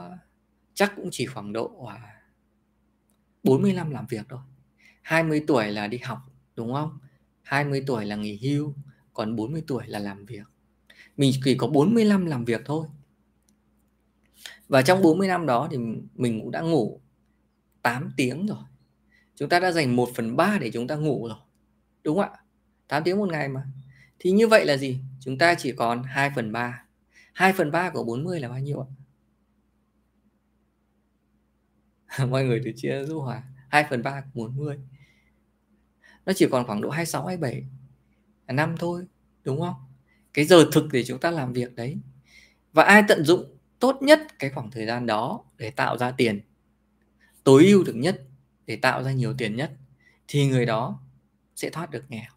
chắc 0.74 0.94
cũng 0.96 1.10
chỉ 1.12 1.26
khoảng 1.26 1.54
độ 1.54 1.86
à, 1.86 2.19
40 3.43 3.73
năm 3.73 3.91
làm 3.91 4.06
việc 4.10 4.25
thôi. 4.30 4.39
20 5.02 5.43
tuổi 5.47 5.67
là 5.67 5.88
đi 5.88 5.97
học, 5.97 6.19
đúng 6.56 6.73
không? 6.73 6.99
20 7.41 7.84
tuổi 7.88 8.06
là 8.06 8.15
nghỉ 8.15 8.39
hưu, 8.41 8.73
còn 9.13 9.36
40 9.36 9.63
tuổi 9.67 9.88
là 9.88 9.99
làm 9.99 10.25
việc. 10.25 10.43
Mình 11.17 11.32
chỉ 11.43 11.56
có 11.56 11.67
40 11.67 12.06
năm 12.06 12.25
làm 12.25 12.45
việc 12.45 12.62
thôi. 12.65 12.88
Và 14.67 14.82
trong 14.82 15.02
40 15.02 15.28
năm 15.28 15.45
đó 15.45 15.67
thì 15.71 15.78
mình 16.15 16.39
cũng 16.41 16.52
đã 16.52 16.62
ngủ 16.62 17.02
8 17.82 18.12
tiếng 18.17 18.45
rồi. 18.45 18.63
Chúng 19.36 19.49
ta 19.49 19.60
đã 19.60 19.71
dành 19.71 19.95
1 19.95 20.10
phần 20.15 20.36
3 20.36 20.58
để 20.62 20.71
chúng 20.71 20.88
ta 20.88 20.95
ngủ 20.95 21.28
rồi, 21.28 21.38
đúng 22.04 22.17
không 22.17 22.32
ạ? 22.32 22.39
8 22.88 23.04
tiếng 23.04 23.17
một 23.17 23.30
ngày 23.32 23.47
mà. 23.47 23.63
Thì 24.19 24.32
như 24.32 24.47
vậy 24.47 24.65
là 24.65 24.78
gì? 24.78 24.99
Chúng 25.19 25.38
ta 25.38 25.56
chỉ 25.56 25.71
còn 25.71 26.04
2 26.04 26.32
phần 26.36 26.52
3 26.52 26.84
2 27.34 27.54
phần 27.54 27.71
3 27.71 27.89
của 27.89 28.04
40 28.04 28.39
là 28.39 28.49
bao 28.49 28.60
nhiêu 28.60 28.82
ạ? 28.82 28.88
mọi 32.30 32.45
người 32.45 32.62
thì 32.65 32.74
chia 32.76 33.04
giúp 33.06 33.19
hòa 33.19 33.43
2 33.69 33.86
phần 33.89 34.04
3 34.04 34.22
của 34.22 34.28
40 34.34 34.78
nó 36.26 36.34
chỉ 36.34 36.48
còn 36.52 36.67
khoảng 36.67 36.82
độ 36.82 36.89
26 36.89 37.26
27 37.26 37.63
năm 38.48 38.76
thôi, 38.80 39.06
đúng 39.43 39.62
không? 39.62 39.76
Cái 40.34 40.45
giờ 40.45 40.69
thực 40.72 40.88
để 40.91 41.04
chúng 41.04 41.19
ta 41.19 41.32
làm 41.32 41.54
việc 41.54 41.76
đấy. 41.76 41.98
Và 42.74 42.84
ai 42.84 43.04
tận 43.08 43.26
dụng 43.26 43.58
tốt 43.80 43.98
nhất 44.02 44.19
cái 44.39 44.50
khoảng 44.50 44.72
thời 44.72 44.86
gian 44.86 45.06
đó 45.06 45.43
để 45.58 45.69
tạo 45.69 45.98
ra 45.98 46.12
tiền, 46.12 46.41
tối 47.43 47.65
ưu 47.65 47.84
được 47.84 47.95
nhất, 47.95 48.24
để 48.65 48.76
tạo 48.76 49.04
ra 49.04 49.12
nhiều 49.12 49.34
tiền 49.38 49.56
nhất, 49.56 49.72
thì 50.28 50.48
người 50.48 50.65
đó 50.65 51.02
sẽ 51.56 51.69
thoát 51.69 51.91
được 51.91 52.06
nghèo. 52.10 52.32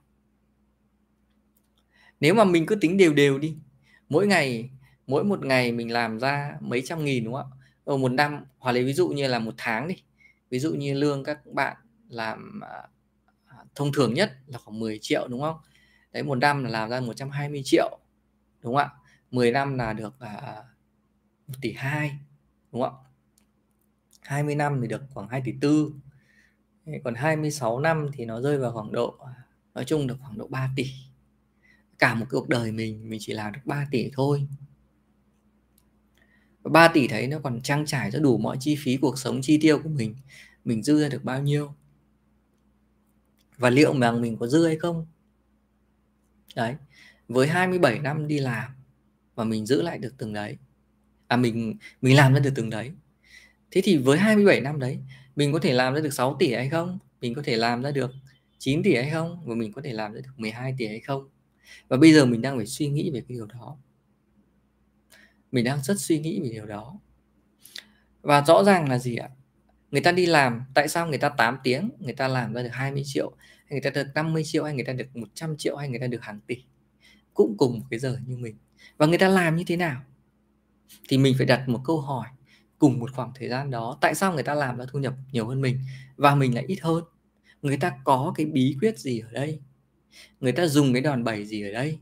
Nếu 2.20 2.34
mà 2.34 2.44
mình 2.44 2.66
cứ 2.66 2.74
tính 2.74 2.96
đều 2.96 3.14
đều 3.14 3.38
đi, 3.38 3.56
mỗi 4.08 4.26
ngày, 4.26 4.70
mỗi 5.06 5.24
một 5.24 5.44
ngày 5.44 5.72
mình 5.72 5.92
làm 5.92 6.18
ra 6.20 6.56
mấy 6.60 6.82
trăm 6.84 7.04
nghìn, 7.04 7.24
đúng 7.24 7.34
không 7.34 7.50
ạ? 7.52 7.61
Ở 7.84 7.96
một 7.96 8.12
năm 8.12 8.44
hoặc 8.58 8.72
lấy 8.72 8.84
ví 8.84 8.92
dụ 8.92 9.08
như 9.08 9.28
là 9.28 9.38
một 9.38 9.54
tháng 9.56 9.88
đi. 9.88 10.02
Ví 10.50 10.58
dụ 10.58 10.74
như 10.74 10.94
lương 10.94 11.24
các 11.24 11.46
bạn 11.52 11.76
làm 12.08 12.60
à, 12.60 12.88
à, 13.46 13.56
thông 13.74 13.92
thường 13.92 14.14
nhất 14.14 14.32
là 14.46 14.58
khoảng 14.58 14.80
10 14.80 14.98
triệu 14.98 15.28
đúng 15.28 15.40
không? 15.40 15.56
Đấy 16.12 16.22
một 16.22 16.34
năm 16.34 16.64
là 16.64 16.70
làm 16.70 16.90
ra 16.90 17.00
120 17.00 17.62
triệu 17.64 17.98
đúng 18.62 18.74
không 18.74 18.76
ạ? 18.76 18.90
10 19.30 19.50
năm 19.50 19.78
là 19.78 19.92
được 19.92 20.20
à, 20.20 20.62
1 21.46 21.54
tỷ 21.60 21.72
2 21.72 22.18
đúng 22.72 22.82
không 22.82 22.94
ạ? 23.04 23.08
20 24.22 24.54
năm 24.54 24.78
thì 24.82 24.88
được 24.88 25.02
khoảng 25.14 25.28
2 25.28 25.42
tỷ 25.44 25.52
4 25.52 26.00
còn 27.04 27.14
26 27.14 27.80
năm 27.80 28.10
thì 28.12 28.24
nó 28.24 28.40
rơi 28.40 28.58
vào 28.58 28.72
khoảng 28.72 28.92
độ 28.92 29.16
à, 29.26 29.32
nói 29.74 29.84
chung 29.84 30.06
được 30.06 30.16
khoảng 30.20 30.38
độ 30.38 30.46
3 30.46 30.70
tỷ. 30.76 30.86
Cả 31.98 32.14
một 32.14 32.26
cuộc 32.30 32.48
đời 32.48 32.72
mình 32.72 33.10
mình 33.10 33.20
chỉ 33.22 33.32
làm 33.32 33.52
được 33.52 33.60
3 33.64 33.86
tỷ 33.90 34.10
thôi. 34.12 34.48
3 36.64 36.88
tỷ 36.88 37.08
thấy 37.08 37.26
nó 37.26 37.38
còn 37.38 37.60
trang 37.62 37.86
trải 37.86 38.10
cho 38.10 38.18
đủ 38.18 38.38
mọi 38.38 38.56
chi 38.60 38.76
phí 38.78 38.96
cuộc 38.96 39.18
sống 39.18 39.40
chi 39.42 39.58
tiêu 39.62 39.78
của 39.82 39.88
mình. 39.88 40.14
Mình 40.64 40.82
dư 40.82 41.00
ra 41.02 41.08
được 41.08 41.24
bao 41.24 41.42
nhiêu? 41.42 41.74
Và 43.56 43.70
liệu 43.70 43.92
mà 43.92 44.12
mình 44.12 44.36
có 44.36 44.46
dư 44.46 44.66
hay 44.66 44.76
không? 44.76 45.06
Đấy, 46.56 46.74
với 47.28 47.48
27 47.48 47.98
năm 47.98 48.28
đi 48.28 48.38
làm 48.38 48.70
và 49.34 49.44
mình 49.44 49.66
giữ 49.66 49.82
lại 49.82 49.98
được 49.98 50.14
từng 50.18 50.32
đấy 50.32 50.56
à 51.32 51.36
mình 51.36 51.76
mình 52.02 52.16
làm 52.16 52.34
ra 52.34 52.40
được 52.40 52.52
từng 52.54 52.70
đấy. 52.70 52.92
Thế 53.70 53.80
thì 53.84 53.96
với 53.96 54.18
27 54.18 54.60
năm 54.60 54.78
đấy, 54.80 54.98
mình 55.36 55.52
có 55.52 55.58
thể 55.58 55.72
làm 55.72 55.94
ra 55.94 56.00
được 56.00 56.12
6 56.12 56.36
tỷ 56.38 56.52
hay 56.54 56.68
không? 56.68 56.98
Mình 57.20 57.34
có 57.34 57.42
thể 57.44 57.56
làm 57.56 57.82
ra 57.82 57.90
được 57.90 58.10
9 58.58 58.82
tỷ 58.82 58.94
hay 58.94 59.10
không? 59.10 59.42
Và 59.46 59.54
mình 59.54 59.72
có 59.72 59.82
thể 59.82 59.92
làm 59.92 60.12
ra 60.12 60.20
được 60.20 60.30
12 60.36 60.74
tỷ 60.78 60.86
hay 60.86 61.00
không? 61.00 61.28
Và 61.88 61.96
bây 61.96 62.12
giờ 62.12 62.26
mình 62.26 62.42
đang 62.42 62.56
phải 62.56 62.66
suy 62.66 62.88
nghĩ 62.88 63.10
về 63.10 63.20
cái 63.20 63.36
điều 63.36 63.46
đó 63.46 63.76
mình 65.52 65.64
đang 65.64 65.82
rất 65.82 66.00
suy 66.00 66.18
nghĩ 66.18 66.40
về 66.40 66.48
điều 66.48 66.66
đó. 66.66 67.00
Và 68.22 68.44
rõ 68.44 68.64
ràng 68.64 68.88
là 68.88 68.98
gì 68.98 69.16
ạ? 69.16 69.28
Người 69.90 70.00
ta 70.00 70.12
đi 70.12 70.26
làm, 70.26 70.62
tại 70.74 70.88
sao 70.88 71.08
người 71.08 71.18
ta 71.18 71.28
8 71.28 71.58
tiếng, 71.62 71.90
người 71.98 72.14
ta 72.14 72.28
làm 72.28 72.54
ra 72.54 72.62
được 72.62 72.68
20 72.72 73.02
triệu, 73.06 73.32
hay 73.66 73.70
người 73.70 73.80
ta 73.80 73.90
được 73.90 74.06
50 74.14 74.44
triệu, 74.44 74.64
hay 74.64 74.74
người 74.74 74.84
ta 74.84 74.92
được 74.92 75.16
100 75.16 75.56
triệu, 75.56 75.76
hay 75.76 75.88
người 75.88 76.00
ta 76.00 76.06
được 76.06 76.22
hàng 76.22 76.40
tỷ? 76.46 76.56
Cũng 77.34 77.56
cùng 77.58 77.78
một 77.78 77.86
cái 77.90 77.98
giờ 77.98 78.18
như 78.26 78.36
mình. 78.36 78.56
Và 78.96 79.06
người 79.06 79.18
ta 79.18 79.28
làm 79.28 79.56
như 79.56 79.64
thế 79.66 79.76
nào? 79.76 80.02
Thì 81.08 81.18
mình 81.18 81.34
phải 81.38 81.46
đặt 81.46 81.68
một 81.68 81.80
câu 81.84 82.00
hỏi 82.00 82.28
cùng 82.78 82.98
một 82.98 83.10
khoảng 83.12 83.32
thời 83.34 83.48
gian 83.48 83.70
đó, 83.70 83.98
tại 84.00 84.14
sao 84.14 84.34
người 84.34 84.42
ta 84.42 84.54
làm 84.54 84.78
ra 84.78 84.84
thu 84.88 84.98
nhập 84.98 85.14
nhiều 85.32 85.46
hơn 85.48 85.60
mình 85.60 85.80
và 86.16 86.34
mình 86.34 86.54
lại 86.54 86.64
ít 86.68 86.78
hơn? 86.82 87.04
Người 87.62 87.76
ta 87.76 87.92
có 88.04 88.32
cái 88.36 88.46
bí 88.46 88.76
quyết 88.80 88.98
gì 88.98 89.20
ở 89.20 89.30
đây? 89.30 89.60
Người 90.40 90.52
ta 90.52 90.66
dùng 90.66 90.92
cái 90.92 91.02
đòn 91.02 91.24
bẩy 91.24 91.46
gì 91.46 91.62
ở 91.62 91.72
đây? 91.72 91.98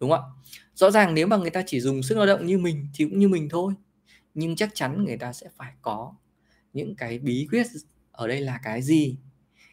Đúng 0.00 0.10
không 0.10 0.20
ạ? 0.20 0.32
Rõ 0.76 0.90
ràng 0.90 1.14
nếu 1.14 1.26
mà 1.26 1.36
người 1.36 1.50
ta 1.50 1.62
chỉ 1.66 1.80
dùng 1.80 2.02
sức 2.02 2.18
lao 2.18 2.26
động 2.26 2.46
như 2.46 2.58
mình 2.58 2.88
thì 2.94 3.04
cũng 3.04 3.18
như 3.18 3.28
mình 3.28 3.48
thôi. 3.48 3.74
Nhưng 4.34 4.56
chắc 4.56 4.70
chắn 4.74 5.04
người 5.04 5.16
ta 5.16 5.32
sẽ 5.32 5.48
phải 5.56 5.72
có 5.82 6.14
những 6.72 6.96
cái 6.96 7.18
bí 7.18 7.48
quyết 7.50 7.66
ở 8.12 8.28
đây 8.28 8.40
là 8.40 8.60
cái 8.62 8.82
gì 8.82 9.18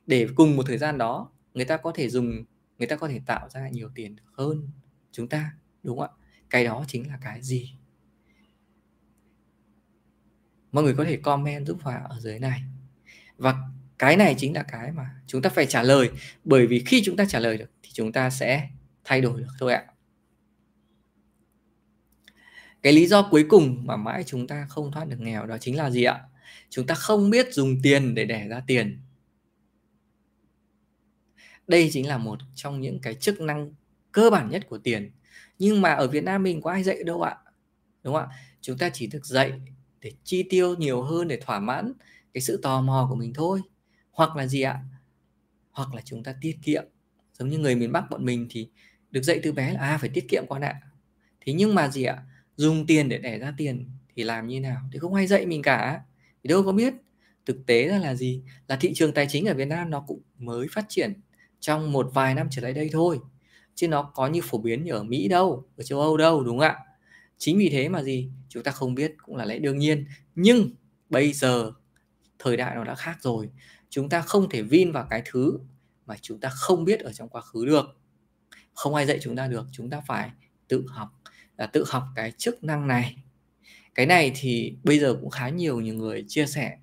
để 0.08 0.28
cùng 0.36 0.56
một 0.56 0.64
thời 0.68 0.78
gian 0.78 0.98
đó 0.98 1.32
người 1.54 1.66
ta 1.66 1.78
có 1.78 1.92
thể 1.96 2.10
dùng, 2.10 2.44
người 2.78 2.88
ta 2.88 2.96
có 2.96 3.08
thể 3.08 3.22
tạo 3.26 3.50
ra 3.50 3.70
nhiều 3.70 3.90
tiền 3.96 4.16
hơn 4.34 4.68
chúng 5.12 5.28
ta, 5.28 5.54
đúng 5.84 6.00
không 6.00 6.10
ạ? 6.10 6.26
Cái 6.50 6.64
đó 6.66 6.86
chính 6.88 7.08
là 7.08 7.20
cái 7.22 7.42
gì? 7.42 7.74
Mọi 10.72 10.84
người 10.84 10.96
có 10.98 11.04
thể 11.04 11.18
comment 11.18 11.68
giúp 11.68 11.78
hòa 11.82 11.96
ở 12.10 12.20
dưới 12.20 12.40
này. 12.40 12.62
Và 13.38 13.56
cái 13.98 14.18
này 14.18 14.36
chính 14.38 14.54
là 14.54 14.64
cái 14.64 14.92
mà 14.92 15.10
chúng 15.28 15.42
ta 15.42 15.50
phải 15.50 15.66
trả 15.66 15.84
lời. 15.84 16.10
Bởi 16.44 16.68
vì 16.68 16.84
khi 16.86 17.02
chúng 17.06 17.18
ta 17.18 17.26
trả 17.30 17.40
lời 17.40 17.58
được 17.58 17.72
thì 17.84 17.90
chúng 17.94 18.12
ta 18.12 18.30
sẽ 18.30 18.70
thay 19.04 19.22
đổi 19.22 19.42
được 19.42 19.52
thôi 19.60 19.74
ạ 19.74 19.93
cái 22.84 22.94
lý 22.94 23.08
do 23.08 23.28
cuối 23.32 23.46
cùng 23.50 23.88
mà 23.88 23.96
mãi 23.96 24.24
chúng 24.24 24.48
ta 24.48 24.66
không 24.70 24.92
thoát 24.92 25.08
được 25.08 25.20
nghèo 25.20 25.46
đó 25.46 25.58
chính 25.58 25.78
là 25.78 25.90
gì 25.90 26.04
ạ? 26.04 26.22
Chúng 26.70 26.88
ta 26.88 26.96
không 26.96 27.30
biết 27.30 27.54
dùng 27.54 27.82
tiền 27.84 28.16
để 28.16 28.26
đẻ 28.26 28.48
ra 28.48 28.62
tiền. 28.68 29.02
Đây 31.68 31.90
chính 31.94 32.08
là 32.08 32.18
một 32.18 32.40
trong 32.56 32.82
những 32.82 33.00
cái 33.00 33.16
chức 33.16 33.42
năng 33.42 33.74
cơ 34.12 34.30
bản 34.30 34.50
nhất 34.50 34.68
của 34.70 34.78
tiền. 34.78 35.12
Nhưng 35.60 35.82
mà 35.82 35.94
ở 35.94 36.08
Việt 36.08 36.24
Nam 36.24 36.44
mình 36.44 36.62
có 36.62 36.72
ai 36.72 36.84
dạy 36.84 37.04
đâu 37.04 37.22
ạ? 37.22 37.38
Đúng 38.04 38.14
không 38.14 38.30
ạ? 38.30 38.38
Chúng 38.62 38.78
ta 38.78 38.90
chỉ 38.90 39.08
được 39.08 39.26
dạy 39.26 39.52
để 40.02 40.12
chi 40.24 40.44
tiêu 40.50 40.76
nhiều 40.76 41.02
hơn 41.02 41.28
để 41.28 41.40
thỏa 41.42 41.60
mãn 41.60 41.94
cái 42.34 42.42
sự 42.42 42.60
tò 42.64 42.82
mò 42.82 43.08
của 43.10 43.16
mình 43.16 43.34
thôi. 43.34 43.62
Hoặc 44.12 44.36
là 44.36 44.48
gì 44.48 44.62
ạ? 44.62 44.80
Hoặc 45.72 45.94
là 45.94 46.02
chúng 46.06 46.24
ta 46.24 46.36
tiết 46.42 46.58
kiệm. 46.62 46.84
Giống 47.40 47.50
như 47.50 47.58
người 47.58 47.76
miền 47.76 47.92
Bắc 47.92 48.10
bọn 48.10 48.26
mình 48.26 48.48
thì 48.50 48.70
được 49.12 49.22
dạy 49.22 49.40
từ 49.44 49.52
bé 49.52 49.74
là 49.74 49.80
à 49.80 49.98
phải 49.98 50.10
tiết 50.14 50.26
kiệm 50.30 50.44
con 50.50 50.62
ạ. 50.62 50.82
Thế 51.42 51.54
nhưng 51.54 51.76
mà 51.76 51.88
gì 51.88 52.04
ạ? 52.04 52.24
Dùng 52.56 52.86
tiền 52.86 53.10
để 53.10 53.18
đẻ 53.18 53.40
ra 53.40 53.54
tiền 53.58 53.90
thì 54.16 54.24
làm 54.24 54.48
như 54.48 54.60
nào? 54.60 54.82
Thì 54.92 55.00
không 55.00 55.14
ai 55.14 55.28
dạy 55.28 55.46
mình 55.46 55.62
cả. 55.62 56.02
Thì 56.44 56.48
đâu 56.48 56.64
có 56.64 56.72
biết. 56.72 56.94
Thực 57.46 57.66
tế 57.66 57.88
ra 57.88 57.98
là 57.98 58.16
gì? 58.16 58.44
Là 58.68 58.76
thị 58.76 58.94
trường 58.94 59.14
tài 59.14 59.28
chính 59.30 59.46
ở 59.46 59.54
Việt 59.54 59.66
Nam 59.68 59.90
nó 59.90 60.04
cũng 60.08 60.22
mới 60.38 60.68
phát 60.72 60.86
triển 60.90 61.14
trong 61.60 61.92
một 61.92 62.10
vài 62.14 62.36
năm 62.36 62.48
trở 62.52 62.62
lại 62.62 62.74
đây 62.74 62.90
thôi. 62.92 63.20
Chứ 63.76 63.88
nó 63.88 64.04
có 64.04 64.28
như 64.28 64.42
phổ 64.44 64.58
biến 64.58 64.84
như 64.84 64.92
ở 64.92 65.04
Mỹ 65.04 65.28
đâu, 65.28 65.68
ở 65.78 65.84
châu 65.84 66.00
Âu 66.00 66.18
đâu, 66.18 66.44
đúng 66.44 66.60
không 66.60 66.68
ạ? 66.68 66.78
Chính 67.38 67.58
vì 67.58 67.70
thế 67.70 67.90
mà 67.90 68.04
gì? 68.04 68.30
Chúng 68.50 68.64
ta 68.64 68.72
không 68.72 68.96
biết 68.96 69.14
cũng 69.24 69.36
là 69.36 69.46
lẽ 69.46 69.60
đương 69.60 69.78
nhiên. 69.78 70.06
Nhưng 70.36 70.70
bây 71.10 71.34
giờ 71.34 71.72
thời 72.40 72.58
đại 72.58 72.76
nó 72.76 72.84
đã 72.84 72.96
khác 72.96 73.18
rồi. 73.22 73.50
Chúng 73.90 74.10
ta 74.10 74.22
không 74.22 74.50
thể 74.50 74.62
vin 74.62 74.92
vào 74.92 75.08
cái 75.10 75.22
thứ 75.26 75.60
mà 76.06 76.16
chúng 76.22 76.40
ta 76.40 76.50
không 76.50 76.86
biết 76.86 77.00
ở 77.00 77.14
trong 77.14 77.30
quá 77.30 77.42
khứ 77.42 77.66
được. 77.66 77.86
Không 78.74 78.96
ai 78.96 79.06
dạy 79.06 79.20
chúng 79.22 79.36
ta 79.36 79.48
được. 79.48 79.66
Chúng 79.72 79.90
ta 79.90 80.02
phải 80.08 80.32
tự 80.68 80.86
học 80.88 81.10
là 81.58 81.66
tự 81.66 81.84
học 81.88 82.04
cái 82.16 82.32
chức 82.32 82.64
năng 82.64 82.88
này. 82.88 83.18
Cái 83.96 84.06
này 84.06 84.32
thì 84.36 84.76
bây 84.84 85.00
giờ 85.00 85.18
cũng 85.22 85.30
khá 85.30 85.50
nhiều 85.50 85.82
nhiều 85.82 85.94
người 85.94 86.26
chia 86.28 86.46
sẻ 86.46 86.78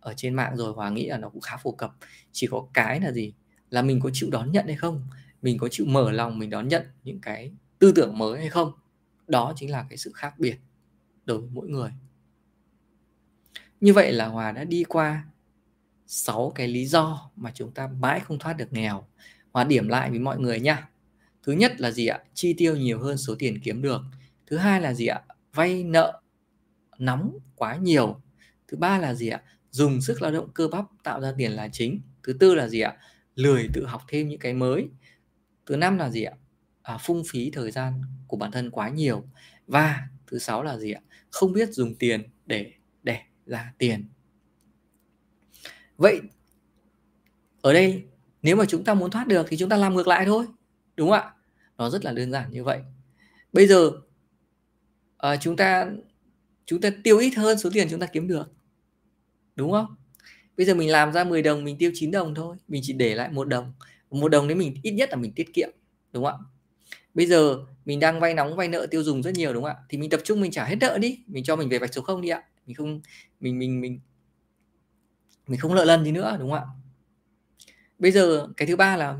ở 0.00 0.14
trên 0.16 0.34
mạng 0.34 0.56
rồi 0.56 0.72
hòa 0.72 0.90
nghĩ 0.90 1.06
là 1.06 1.18
nó 1.18 1.28
cũng 1.28 1.40
khá 1.40 1.56
phổ 1.56 1.72
cập. 1.72 1.96
Chỉ 2.32 2.46
có 2.46 2.66
cái 2.74 3.00
là 3.00 3.12
gì? 3.12 3.32
Là 3.70 3.82
mình 3.82 4.00
có 4.00 4.10
chịu 4.12 4.30
đón 4.30 4.52
nhận 4.52 4.66
hay 4.66 4.76
không? 4.76 5.08
Mình 5.42 5.58
có 5.58 5.68
chịu 5.68 5.86
mở 5.86 6.12
lòng 6.12 6.38
mình 6.38 6.50
đón 6.50 6.68
nhận 6.68 6.82
những 7.04 7.20
cái 7.20 7.52
tư 7.78 7.92
tưởng 7.92 8.18
mới 8.18 8.40
hay 8.40 8.48
không? 8.48 8.72
Đó 9.26 9.52
chính 9.56 9.70
là 9.70 9.86
cái 9.88 9.96
sự 9.96 10.12
khác 10.14 10.34
biệt 10.38 10.56
đối 11.24 11.38
với 11.38 11.48
mỗi 11.52 11.68
người. 11.68 11.90
Như 13.80 13.92
vậy 13.92 14.12
là 14.12 14.26
hòa 14.26 14.52
đã 14.52 14.64
đi 14.64 14.84
qua 14.84 15.24
6 16.06 16.52
cái 16.54 16.68
lý 16.68 16.86
do 16.86 17.30
mà 17.36 17.50
chúng 17.54 17.72
ta 17.72 17.86
mãi 17.86 18.20
không 18.20 18.38
thoát 18.38 18.52
được 18.52 18.72
nghèo. 18.72 19.06
Hòa 19.52 19.64
điểm 19.64 19.88
lại 19.88 20.10
với 20.10 20.18
mọi 20.18 20.38
người 20.38 20.60
nha 20.60 20.88
thứ 21.42 21.52
nhất 21.52 21.80
là 21.80 21.90
gì 21.90 22.06
ạ? 22.06 22.22
Chi 22.34 22.54
tiêu 22.58 22.76
nhiều 22.76 22.98
hơn 22.98 23.16
số 23.16 23.34
tiền 23.38 23.60
kiếm 23.62 23.82
được. 23.82 24.00
Thứ 24.46 24.56
hai 24.56 24.80
là 24.80 24.94
gì 24.94 25.06
ạ? 25.06 25.22
Vay 25.54 25.84
nợ 25.84 26.22
nóng 26.98 27.38
quá 27.56 27.76
nhiều. 27.76 28.20
Thứ 28.68 28.76
ba 28.76 28.98
là 28.98 29.14
gì 29.14 29.28
ạ? 29.28 29.42
Dùng 29.70 30.00
sức 30.00 30.22
lao 30.22 30.32
động 30.32 30.50
cơ 30.54 30.68
bắp 30.68 30.84
tạo 31.02 31.20
ra 31.20 31.32
tiền 31.38 31.52
là 31.52 31.68
chính. 31.68 32.00
Thứ 32.22 32.32
tư 32.32 32.54
là 32.54 32.68
gì 32.68 32.80
ạ? 32.80 32.96
Lười 33.34 33.68
tự 33.72 33.86
học 33.86 34.02
thêm 34.08 34.28
những 34.28 34.38
cái 34.38 34.54
mới. 34.54 34.88
Thứ 35.66 35.76
năm 35.76 35.98
là 35.98 36.10
gì 36.10 36.22
ạ? 36.22 36.32
À, 36.82 36.98
phung 36.98 37.22
phí 37.28 37.50
thời 37.50 37.70
gian 37.70 38.02
của 38.26 38.36
bản 38.36 38.50
thân 38.50 38.70
quá 38.70 38.88
nhiều. 38.88 39.24
Và 39.66 40.08
thứ 40.26 40.38
sáu 40.38 40.62
là 40.62 40.78
gì 40.78 40.92
ạ? 40.92 41.00
Không 41.30 41.52
biết 41.52 41.72
dùng 41.72 41.94
tiền 41.94 42.22
để 42.46 42.72
để 43.02 43.18
ra 43.46 43.72
tiền. 43.78 44.08
Vậy 45.96 46.20
ở 47.60 47.72
đây 47.72 48.04
nếu 48.42 48.56
mà 48.56 48.64
chúng 48.68 48.84
ta 48.84 48.94
muốn 48.94 49.10
thoát 49.10 49.26
được 49.26 49.46
thì 49.48 49.56
chúng 49.56 49.68
ta 49.68 49.76
làm 49.76 49.94
ngược 49.94 50.08
lại 50.08 50.24
thôi 50.26 50.46
đúng 51.00 51.10
không 51.10 51.18
ạ? 51.18 51.34
Nó 51.78 51.90
rất 51.90 52.04
là 52.04 52.12
đơn 52.12 52.30
giản 52.30 52.50
như 52.50 52.64
vậy. 52.64 52.80
Bây 53.52 53.66
giờ 53.66 53.90
à, 55.18 55.36
chúng 55.36 55.56
ta 55.56 55.90
chúng 56.66 56.80
ta 56.80 56.90
tiêu 57.04 57.18
ít 57.18 57.30
hơn 57.36 57.58
số 57.58 57.70
tiền 57.72 57.88
chúng 57.90 58.00
ta 58.00 58.06
kiếm 58.06 58.28
được. 58.28 58.52
Đúng 59.56 59.72
không? 59.72 59.96
Bây 60.56 60.66
giờ 60.66 60.74
mình 60.74 60.90
làm 60.90 61.12
ra 61.12 61.24
10 61.24 61.42
đồng 61.42 61.64
mình 61.64 61.78
tiêu 61.78 61.90
9 61.94 62.10
đồng 62.10 62.34
thôi. 62.34 62.56
Mình 62.68 62.82
chỉ 62.84 62.92
để 62.92 63.14
lại 63.14 63.28
một 63.32 63.48
đồng. 63.48 63.72
Một 64.10 64.28
đồng 64.28 64.48
đấy 64.48 64.54
mình 64.54 64.74
ít 64.82 64.90
nhất 64.90 65.10
là 65.10 65.16
mình 65.16 65.32
tiết 65.32 65.54
kiệm. 65.54 65.70
Đúng 66.12 66.24
không 66.24 66.40
ạ? 66.40 66.44
Bây 67.14 67.26
giờ 67.26 67.58
mình 67.84 68.00
đang 68.00 68.20
vay 68.20 68.34
nóng 68.34 68.56
vay 68.56 68.68
nợ 68.68 68.86
tiêu 68.90 69.02
dùng 69.02 69.22
rất 69.22 69.34
nhiều 69.34 69.52
đúng 69.52 69.62
không 69.62 69.72
ạ? 69.72 69.82
Thì 69.88 69.98
mình 69.98 70.10
tập 70.10 70.20
trung 70.24 70.40
mình 70.40 70.50
trả 70.50 70.64
hết 70.64 70.76
nợ 70.80 70.98
đi. 70.98 71.18
Mình 71.26 71.44
cho 71.44 71.56
mình 71.56 71.68
về 71.68 71.78
vạch 71.78 71.94
số 71.94 72.02
không 72.02 72.20
đi 72.20 72.28
ạ. 72.28 72.42
Mình 72.66 72.76
không 72.76 73.00
mình 73.40 73.58
mình 73.58 73.80
mình 73.80 74.00
mình 75.46 75.60
không 75.60 75.74
nợ 75.74 75.84
lần 75.84 76.04
gì 76.04 76.12
nữa 76.12 76.36
đúng 76.40 76.50
không 76.50 76.58
ạ? 76.58 76.66
Bây 77.98 78.12
giờ 78.12 78.48
cái 78.56 78.68
thứ 78.68 78.76
ba 78.76 78.96
là 78.96 79.18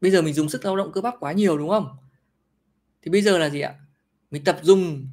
bây 0.00 0.10
giờ 0.10 0.22
mình 0.22 0.34
dùng 0.34 0.48
sức 0.48 0.64
lao 0.64 0.76
động 0.76 0.92
cơ 0.92 1.00
bắp 1.00 1.14
quá 1.20 1.32
nhiều 1.32 1.58
đúng 1.58 1.68
không? 1.68 1.96
Thì 3.02 3.10
bây 3.10 3.22
giờ 3.22 3.38
là 3.38 3.50
gì 3.50 3.60
ạ? 3.60 3.74
Mình 4.30 4.44
tập 4.44 4.58
dùng 4.62 5.08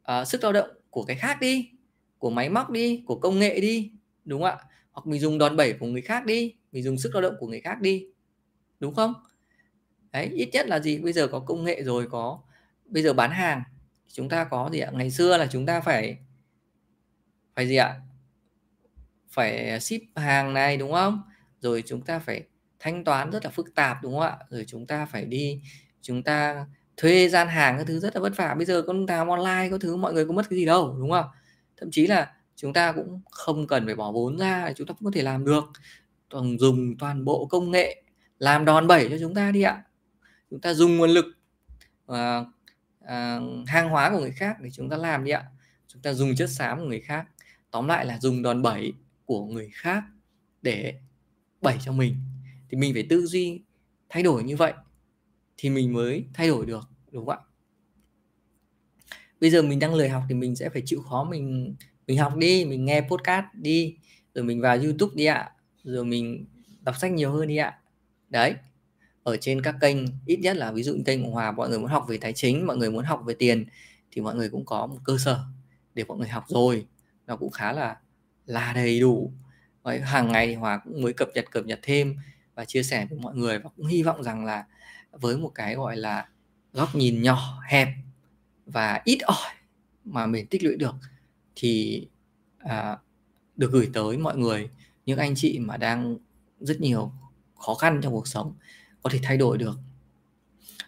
uh, 0.00 0.28
sức 0.28 0.42
lao 0.42 0.52
động 0.52 0.70
của 0.90 1.04
cái 1.04 1.16
khác 1.16 1.40
đi 1.40 1.70
của 2.18 2.30
máy 2.30 2.48
móc 2.48 2.70
đi 2.70 3.02
của 3.06 3.18
công 3.18 3.38
nghệ 3.38 3.60
đi 3.60 3.92
đúng 4.24 4.42
không 4.42 4.50
ạ? 4.50 4.64
Hoặc 4.92 5.06
mình 5.06 5.20
dùng 5.20 5.38
đòn 5.38 5.56
bẩy 5.56 5.72
của 5.72 5.86
người 5.86 6.02
khác 6.02 6.26
đi 6.26 6.54
mình 6.72 6.82
dùng 6.82 6.98
sức 6.98 7.14
lao 7.14 7.22
động 7.22 7.34
của 7.38 7.46
người 7.46 7.60
khác 7.60 7.80
đi 7.80 8.06
đúng 8.80 8.94
không? 8.94 9.14
Đấy 10.12 10.26
ít 10.26 10.48
nhất 10.52 10.66
là 10.66 10.80
gì? 10.80 10.98
Bây 10.98 11.12
giờ 11.12 11.28
có 11.28 11.40
công 11.40 11.64
nghệ 11.64 11.82
rồi 11.82 12.08
có 12.10 12.40
bây 12.84 13.02
giờ 13.02 13.12
bán 13.12 13.30
hàng 13.30 13.62
chúng 14.12 14.28
ta 14.28 14.44
có 14.44 14.70
gì 14.72 14.78
ạ? 14.78 14.90
Ngày 14.94 15.10
xưa 15.10 15.36
là 15.36 15.48
chúng 15.52 15.66
ta 15.66 15.80
phải 15.80 16.18
phải 17.54 17.68
gì 17.68 17.76
ạ? 17.76 18.00
Phải 19.28 19.80
ship 19.80 20.02
hàng 20.16 20.54
này 20.54 20.76
đúng 20.76 20.92
không? 20.92 21.22
Rồi 21.60 21.82
chúng 21.86 22.00
ta 22.00 22.18
phải 22.18 22.42
thanh 22.82 23.04
toán 23.04 23.30
rất 23.30 23.44
là 23.44 23.50
phức 23.50 23.74
tạp 23.74 24.02
đúng 24.02 24.12
không 24.12 24.22
ạ? 24.22 24.38
Rồi 24.50 24.64
chúng 24.68 24.86
ta 24.86 25.06
phải 25.06 25.24
đi 25.24 25.60
chúng 26.02 26.22
ta 26.22 26.66
thuê 26.96 27.28
gian 27.28 27.48
hàng 27.48 27.78
các 27.78 27.86
thứ 27.86 27.98
rất 27.98 28.14
là 28.14 28.20
vất 28.20 28.36
vả. 28.36 28.54
Bây 28.54 28.64
giờ 28.66 28.82
con 28.86 29.06
làm 29.06 29.28
online 29.28 29.68
có 29.70 29.78
thứ 29.78 29.96
mọi 29.96 30.12
người 30.12 30.26
có 30.26 30.32
mất 30.32 30.50
cái 30.50 30.58
gì 30.58 30.64
đâu 30.64 30.96
đúng 30.98 31.10
không? 31.10 31.26
Thậm 31.76 31.90
chí 31.90 32.06
là 32.06 32.32
chúng 32.56 32.72
ta 32.72 32.92
cũng 32.92 33.20
không 33.30 33.66
cần 33.66 33.86
phải 33.86 33.94
bỏ 33.94 34.12
vốn 34.12 34.38
ra 34.38 34.72
chúng 34.76 34.86
ta 34.86 34.94
cũng 34.94 35.04
có 35.04 35.10
thể 35.14 35.22
làm 35.22 35.44
được. 35.44 35.64
Toàn 36.28 36.58
dùng 36.58 36.98
toàn 36.98 37.24
bộ 37.24 37.46
công 37.46 37.70
nghệ 37.70 38.02
làm 38.38 38.64
đòn 38.64 38.86
bẩy 38.86 39.08
cho 39.10 39.16
chúng 39.20 39.34
ta 39.34 39.50
đi 39.50 39.62
ạ. 39.62 39.82
Chúng 40.50 40.60
ta 40.60 40.74
dùng 40.74 40.96
nguồn 40.96 41.10
lực 41.10 41.26
uh, 42.12 42.46
à, 43.00 43.40
hàng 43.66 43.88
hóa 43.88 44.10
của 44.10 44.18
người 44.20 44.32
khác 44.32 44.56
để 44.60 44.70
chúng 44.70 44.88
ta 44.88 44.96
làm 44.96 45.24
đi 45.24 45.30
ạ. 45.30 45.44
Chúng 45.88 46.02
ta 46.02 46.12
dùng 46.12 46.34
chất 46.36 46.50
xám 46.50 46.78
của 46.78 46.84
người 46.84 47.00
khác. 47.00 47.26
Tóm 47.70 47.88
lại 47.88 48.06
là 48.06 48.18
dùng 48.18 48.42
đòn 48.42 48.62
bẩy 48.62 48.92
của 49.24 49.46
người 49.46 49.70
khác 49.72 50.02
để 50.62 50.94
bẩy 51.60 51.76
cho 51.84 51.92
mình 51.92 52.16
thì 52.72 52.78
mình 52.78 52.94
phải 52.94 53.06
tư 53.08 53.26
duy 53.26 53.62
thay 54.08 54.22
đổi 54.22 54.44
như 54.44 54.56
vậy 54.56 54.72
thì 55.56 55.70
mình 55.70 55.92
mới 55.92 56.24
thay 56.34 56.48
đổi 56.48 56.66
được, 56.66 56.88
đúng 57.10 57.26
không 57.26 57.38
ạ? 57.38 57.44
Bây 59.40 59.50
giờ 59.50 59.62
mình 59.62 59.78
đang 59.78 59.94
lười 59.94 60.08
học 60.08 60.22
thì 60.28 60.34
mình 60.34 60.56
sẽ 60.56 60.68
phải 60.68 60.82
chịu 60.86 61.00
khó 61.00 61.24
mình 61.24 61.74
mình 62.06 62.18
học 62.18 62.36
đi, 62.36 62.64
mình 62.64 62.84
nghe 62.84 63.00
podcast 63.00 63.44
đi, 63.54 63.96
rồi 64.34 64.44
mình 64.44 64.60
vào 64.60 64.76
youtube 64.76 65.14
đi 65.16 65.24
ạ, 65.24 65.52
rồi 65.84 66.04
mình 66.04 66.46
đọc 66.80 66.96
sách 67.00 67.12
nhiều 67.12 67.32
hơn 67.32 67.48
đi 67.48 67.56
ạ. 67.56 67.78
Đấy, 68.28 68.54
ở 69.22 69.36
trên 69.36 69.62
các 69.62 69.74
kênh, 69.80 69.96
ít 70.26 70.36
nhất 70.36 70.56
là 70.56 70.72
ví 70.72 70.82
dụ 70.82 70.94
như 70.94 71.02
kênh 71.06 71.24
của 71.24 71.30
Hòa, 71.30 71.52
mọi 71.52 71.68
người 71.68 71.78
muốn 71.78 71.90
học 71.90 72.04
về 72.08 72.18
tài 72.18 72.32
chính, 72.32 72.66
mọi 72.66 72.76
người 72.76 72.90
muốn 72.90 73.04
học 73.04 73.22
về 73.26 73.34
tiền 73.34 73.64
thì 74.10 74.20
mọi 74.20 74.34
người 74.34 74.48
cũng 74.48 74.64
có 74.64 74.86
một 74.86 74.98
cơ 75.04 75.16
sở 75.18 75.44
để 75.94 76.04
mọi 76.04 76.18
người 76.18 76.28
học 76.28 76.44
rồi. 76.48 76.86
Nó 77.26 77.36
cũng 77.36 77.50
khá 77.50 77.72
là 77.72 77.96
là 78.46 78.72
đầy 78.72 79.00
đủ. 79.00 79.32
Vậy 79.82 80.00
hàng 80.00 80.32
ngày 80.32 80.46
thì 80.46 80.54
Hòa 80.54 80.80
cũng 80.84 81.02
mới 81.02 81.12
cập 81.12 81.28
nhật 81.34 81.44
cập 81.50 81.66
nhật 81.66 81.80
thêm 81.82 82.16
và 82.54 82.64
chia 82.64 82.82
sẻ 82.82 83.06
với 83.10 83.18
mọi 83.18 83.34
người 83.34 83.58
và 83.58 83.70
cũng 83.76 83.86
hy 83.86 84.02
vọng 84.02 84.22
rằng 84.22 84.44
là 84.44 84.66
với 85.10 85.36
một 85.36 85.52
cái 85.54 85.74
gọi 85.74 85.96
là 85.96 86.28
góc 86.72 86.94
nhìn 86.94 87.22
nhỏ 87.22 87.60
hẹp 87.68 87.88
và 88.66 89.00
ít 89.04 89.18
ỏi 89.22 89.54
mà 90.04 90.26
mình 90.26 90.46
tích 90.46 90.64
lũy 90.64 90.76
được 90.76 90.94
thì 91.56 92.06
à, 92.58 92.98
được 93.56 93.72
gửi 93.72 93.90
tới 93.92 94.16
mọi 94.16 94.36
người 94.36 94.70
những 95.06 95.18
anh 95.18 95.34
chị 95.34 95.58
mà 95.58 95.76
đang 95.76 96.16
rất 96.60 96.80
nhiều 96.80 97.12
khó 97.54 97.74
khăn 97.74 98.00
trong 98.02 98.12
cuộc 98.12 98.28
sống 98.28 98.54
có 99.02 99.10
thể 99.10 99.18
thay 99.22 99.36
đổi 99.36 99.58
được. 99.58 99.78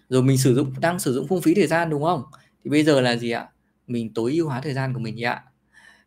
Rồi 0.09 0.23
mình 0.23 0.39
sử 0.39 0.55
dụng 0.55 0.73
đang 0.81 0.99
sử 0.99 1.15
dụng 1.15 1.29
phung 1.29 1.43
phí 1.43 1.55
thời 1.55 1.67
gian 1.67 1.91
đúng 1.91 2.03
không? 2.03 2.23
Thì 2.65 2.71
bây 2.71 2.85
giờ 2.85 3.01
là 3.01 3.17
gì 3.17 3.31
ạ? 3.31 3.49
Mình 3.87 4.15
tối 4.15 4.33
ưu 4.33 4.49
hóa 4.49 4.61
thời 4.61 4.75
gian 4.75 4.95
của 4.95 5.01
mình 5.01 5.25
ạ. 5.25 5.45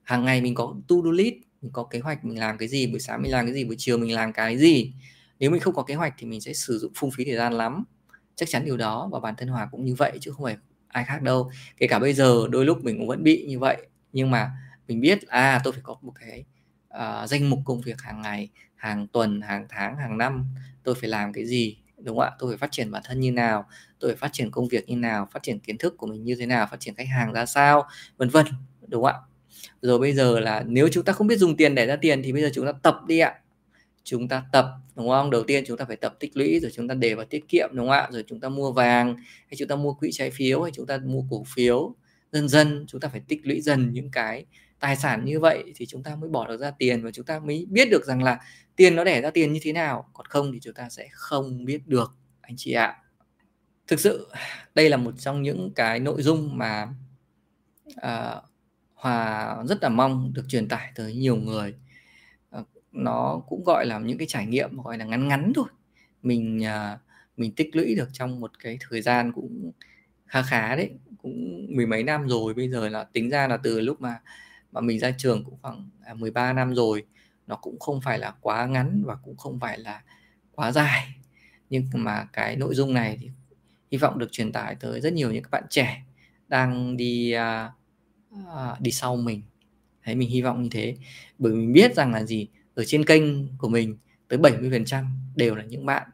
Hàng 0.03 0.25
ngày 0.25 0.41
mình 0.41 0.55
có 0.55 0.75
to 0.87 0.95
do 1.03 1.11
list 1.11 1.35
mình 1.61 1.71
có 1.71 1.83
kế 1.83 1.99
hoạch 1.99 2.25
mình 2.25 2.39
làm 2.39 2.57
cái 2.57 2.67
gì 2.67 2.87
buổi 2.87 2.99
sáng 2.99 3.21
mình 3.21 3.31
làm 3.31 3.45
cái 3.45 3.53
gì 3.53 3.65
buổi 3.65 3.75
chiều 3.79 3.97
mình 3.97 4.15
làm 4.15 4.33
cái 4.33 4.57
gì 4.57 4.93
nếu 5.39 5.51
mình 5.51 5.61
không 5.61 5.75
có 5.75 5.83
kế 5.83 5.95
hoạch 5.95 6.13
thì 6.17 6.27
mình 6.27 6.41
sẽ 6.41 6.53
sử 6.53 6.77
dụng 6.77 6.91
phung 6.95 7.11
phí 7.11 7.25
thời 7.25 7.35
gian 7.35 7.53
lắm. 7.53 7.83
Chắc 8.35 8.49
chắn 8.49 8.65
điều 8.65 8.77
đó 8.77 9.09
và 9.11 9.19
bản 9.19 9.35
thân 9.37 9.47
hòa 9.47 9.67
cũng 9.71 9.85
như 9.85 9.95
vậy 9.95 10.17
chứ 10.21 10.31
không 10.31 10.43
phải 10.43 10.57
ai 10.87 11.03
khác 11.03 11.21
đâu. 11.21 11.51
Kể 11.77 11.87
cả 11.87 11.99
bây 11.99 12.13
giờ 12.13 12.47
đôi 12.49 12.65
lúc 12.65 12.83
mình 12.83 12.97
cũng 12.97 13.07
vẫn 13.07 13.23
bị 13.23 13.45
như 13.47 13.59
vậy 13.59 13.77
nhưng 14.13 14.31
mà 14.31 14.51
mình 14.87 15.01
biết 15.01 15.27
à 15.27 15.61
tôi 15.63 15.73
phải 15.73 15.81
có 15.83 15.95
một 16.01 16.13
cái 16.19 16.45
uh, 16.93 17.29
danh 17.29 17.49
mục 17.49 17.59
công 17.65 17.81
việc 17.81 18.01
hàng 18.01 18.21
ngày 18.21 18.49
hàng 18.75 19.07
tuần 19.07 19.41
hàng 19.41 19.65
tháng 19.69 19.97
hàng 19.97 20.17
năm. 20.17 20.45
Tôi 20.83 20.95
phải 20.95 21.09
làm 21.09 21.33
cái 21.33 21.45
gì 21.45 21.77
đúng 21.97 22.17
không 22.17 22.25
ạ? 22.25 22.31
Tôi 22.39 22.51
phải 22.51 22.57
phát 22.57 22.71
triển 22.71 22.91
bản 22.91 23.03
thân 23.05 23.19
như 23.19 23.31
nào? 23.31 23.65
Tôi 23.99 24.11
phải 24.11 24.17
phát 24.17 24.33
triển 24.33 24.51
công 24.51 24.67
việc 24.67 24.89
như 24.89 24.95
nào? 24.95 25.27
Phát 25.31 25.43
triển 25.43 25.59
kiến 25.59 25.77
thức 25.77 25.97
của 25.97 26.07
mình 26.07 26.23
như 26.23 26.35
thế 26.35 26.45
nào? 26.45 26.67
Phát 26.71 26.79
triển 26.79 26.95
khách 26.95 27.07
hàng 27.07 27.33
ra 27.33 27.45
sao? 27.45 27.87
Vân 28.17 28.29
vân 28.29 28.45
đúng 28.87 29.03
không 29.03 29.13
ạ? 29.13 29.21
Rồi 29.81 29.99
bây 29.99 30.13
giờ 30.13 30.39
là 30.39 30.63
nếu 30.67 30.89
chúng 30.91 31.03
ta 31.03 31.13
không 31.13 31.27
biết 31.27 31.37
dùng 31.37 31.57
tiền 31.57 31.75
để 31.75 31.85
ra 31.85 31.95
tiền 31.95 32.21
thì 32.23 32.33
bây 32.33 32.41
giờ 32.41 32.49
chúng 32.53 32.65
ta 32.65 32.71
tập 32.71 32.99
đi 33.07 33.19
ạ 33.19 33.35
chúng 34.07 34.27
ta 34.27 34.43
tập 34.51 34.65
đúng 34.95 35.09
không 35.09 35.29
đầu 35.29 35.43
tiên 35.43 35.63
chúng 35.67 35.77
ta 35.77 35.85
phải 35.85 35.95
tập 35.95 36.15
tích 36.19 36.37
lũy 36.37 36.59
rồi 36.59 36.71
chúng 36.75 36.87
ta 36.87 36.93
để 36.93 37.15
vào 37.15 37.25
tiết 37.25 37.47
kiệm 37.47 37.69
đúng 37.73 37.87
không 37.87 37.95
ạ 37.95 38.07
rồi 38.11 38.23
chúng 38.27 38.39
ta 38.39 38.49
mua 38.49 38.71
vàng 38.71 39.15
hay 39.15 39.55
chúng 39.57 39.67
ta 39.67 39.75
mua 39.75 39.93
quỹ 39.93 40.09
trái 40.11 40.31
phiếu 40.31 40.61
hay 40.61 40.71
chúng 40.75 40.87
ta 40.87 40.97
mua 41.05 41.23
cổ 41.29 41.43
phiếu 41.55 41.95
dần 42.31 42.47
dần 42.47 42.85
chúng 42.87 43.01
ta 43.01 43.07
phải 43.07 43.21
tích 43.27 43.39
lũy 43.43 43.61
dần 43.61 43.91
những 43.93 44.11
cái 44.11 44.45
tài 44.79 44.95
sản 44.95 45.25
như 45.25 45.39
vậy 45.39 45.63
thì 45.75 45.85
chúng 45.85 46.03
ta 46.03 46.15
mới 46.15 46.29
bỏ 46.29 46.47
được 46.47 46.59
ra 46.59 46.71
tiền 46.71 47.03
và 47.03 47.11
chúng 47.11 47.25
ta 47.25 47.39
mới 47.39 47.65
biết 47.69 47.87
được 47.91 48.05
rằng 48.05 48.23
là 48.23 48.39
tiền 48.75 48.95
nó 48.95 49.03
đẻ 49.03 49.21
ra 49.21 49.29
tiền 49.29 49.53
như 49.53 49.59
thế 49.63 49.73
nào 49.73 50.09
còn 50.13 50.25
không 50.25 50.51
thì 50.51 50.59
chúng 50.61 50.73
ta 50.73 50.89
sẽ 50.89 51.07
không 51.11 51.65
biết 51.65 51.87
được 51.87 52.15
anh 52.41 52.53
chị 52.57 52.71
ạ 52.71 52.95
thực 53.87 53.99
sự 53.99 54.27
đây 54.75 54.89
là 54.89 54.97
một 54.97 55.13
trong 55.17 55.41
những 55.41 55.71
cái 55.75 55.99
nội 55.99 56.21
dung 56.21 56.57
mà 56.57 56.87
uh, 57.89 58.43
hòa 58.93 59.55
rất 59.65 59.83
là 59.83 59.89
mong 59.89 60.33
được 60.33 60.43
truyền 60.49 60.67
tải 60.67 60.91
tới 60.95 61.13
nhiều 61.13 61.35
người 61.35 61.73
nó 62.91 63.41
cũng 63.47 63.63
gọi 63.63 63.85
là 63.85 63.99
những 63.99 64.17
cái 64.17 64.27
trải 64.27 64.45
nghiệm 64.45 64.81
gọi 64.81 64.97
là 64.97 65.05
ngắn 65.05 65.27
ngắn 65.27 65.51
thôi. 65.55 65.65
Mình 66.23 66.61
uh, 66.63 66.99
mình 67.37 67.51
tích 67.55 67.75
lũy 67.75 67.95
được 67.95 68.09
trong 68.13 68.39
một 68.39 68.51
cái 68.63 68.77
thời 68.89 69.01
gian 69.01 69.31
cũng 69.31 69.71
khá 70.25 70.41
khá 70.41 70.75
đấy 70.75 70.91
cũng 71.21 71.67
mười 71.69 71.85
mấy 71.85 72.03
năm 72.03 72.27
rồi. 72.27 72.53
Bây 72.53 72.69
giờ 72.69 72.89
là 72.89 73.03
tính 73.03 73.29
ra 73.29 73.47
là 73.47 73.57
từ 73.57 73.81
lúc 73.81 74.01
mà 74.01 74.19
mà 74.71 74.81
mình 74.81 74.99
ra 74.99 75.11
trường 75.17 75.43
cũng 75.43 75.57
khoảng 75.61 75.89
à, 76.05 76.13
13 76.13 76.53
năm 76.53 76.75
rồi 76.75 77.05
nó 77.47 77.55
cũng 77.55 77.79
không 77.79 78.01
phải 78.01 78.19
là 78.19 78.33
quá 78.41 78.65
ngắn 78.65 79.03
và 79.05 79.15
cũng 79.15 79.37
không 79.37 79.59
phải 79.59 79.77
là 79.79 80.01
quá 80.51 80.71
dài. 80.71 81.15
Nhưng 81.69 81.83
mà 81.93 82.27
cái 82.33 82.55
nội 82.55 82.75
dung 82.75 82.93
này 82.93 83.17
thì 83.21 83.29
hy 83.91 83.97
vọng 83.97 84.19
được 84.19 84.31
truyền 84.31 84.51
tải 84.51 84.75
tới 84.75 85.01
rất 85.01 85.13
nhiều 85.13 85.31
những 85.31 85.43
các 85.43 85.51
bạn 85.51 85.63
trẻ 85.69 86.03
đang 86.47 86.97
đi 86.97 87.35
uh, 87.35 87.71
uh, 88.33 88.79
đi 88.81 88.91
sau 88.91 89.15
mình. 89.15 89.41
Thấy 90.03 90.15
mình 90.15 90.29
hy 90.29 90.41
vọng 90.41 90.63
như 90.63 90.69
thế. 90.71 90.95
Bởi 91.37 91.53
mình 91.53 91.73
biết 91.73 91.95
rằng 91.95 92.13
là 92.13 92.23
gì? 92.23 92.47
Ở 92.77 92.83
trên 92.85 93.05
kênh 93.05 93.57
của 93.57 93.69
mình 93.69 93.97
tới 94.27 94.39
70% 94.39 95.05
đều 95.35 95.55
là 95.55 95.63
những 95.63 95.85
bạn 95.85 96.09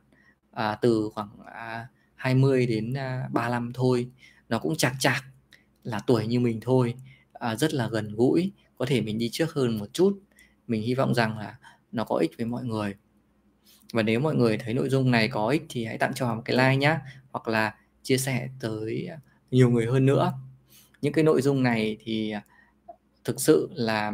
à, 0.52 0.76
từ 0.76 1.10
khoảng 1.14 1.30
à, 1.46 1.88
20 2.16 2.66
đến 2.66 2.94
à, 2.94 3.28
35 3.34 3.72
thôi. 3.74 4.10
Nó 4.50 4.60
cũng 4.60 4.76
chạc 4.76 4.94
chạc 5.00 5.24
là 5.84 6.00
tuổi 6.08 6.28
như 6.28 6.40
mình 6.40 6.60
thôi 6.62 6.96
à, 7.34 7.56
rất 7.56 7.74
là 7.74 7.88
gần 7.88 8.16
gũi 8.16 8.52
có 8.78 8.86
thể 8.86 9.02
mình 9.02 9.18
đi 9.18 9.30
trước 9.32 9.54
hơn 9.54 9.78
một 9.78 9.94
chút. 9.94 10.20
Mình 10.68 10.82
hy 10.82 10.94
vọng 10.94 11.14
rằng 11.14 11.38
là 11.38 11.56
nó 11.92 12.04
có 12.04 12.16
ích 12.16 12.32
với 12.38 12.46
mọi 12.46 12.64
người. 12.64 12.96
Và 13.94 14.04
nếu 14.04 14.20
mọi 14.20 14.36
người 14.36 14.58
thấy 14.58 14.74
nội 14.74 14.90
dung 14.90 15.12
này 15.12 15.28
có 15.28 15.48
ích 15.48 15.66
thì 15.70 15.86
hãy 15.86 15.98
tặng 15.98 16.14
cho 16.16 16.36
một 16.36 16.42
cái 16.46 16.58
like 16.58 16.76
nhé 16.76 16.98
hoặc 17.32 17.48
là 17.48 17.76
chia 18.04 18.18
sẻ 18.18 18.50
tới 18.60 19.10
nhiều 19.52 19.70
người 19.70 19.86
hơn 19.86 20.06
nữa. 20.06 20.34
Những 21.02 21.14
cái 21.14 21.24
nội 21.24 21.42
dung 21.42 21.64
này 21.64 21.98
thì 22.04 22.34
thực 23.24 23.42
sự 23.42 23.70
là 23.74 24.14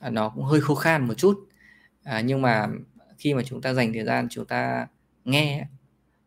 À, 0.00 0.10
nó 0.10 0.28
cũng 0.28 0.44
hơi 0.44 0.60
khô 0.60 0.74
khan 0.74 1.06
một 1.06 1.14
chút. 1.14 1.48
À, 2.02 2.20
nhưng 2.20 2.42
mà 2.42 2.68
khi 3.18 3.34
mà 3.34 3.42
chúng 3.42 3.60
ta 3.60 3.74
dành 3.74 3.92
thời 3.92 4.04
gian 4.04 4.28
chúng 4.30 4.46
ta 4.46 4.86
nghe 5.24 5.66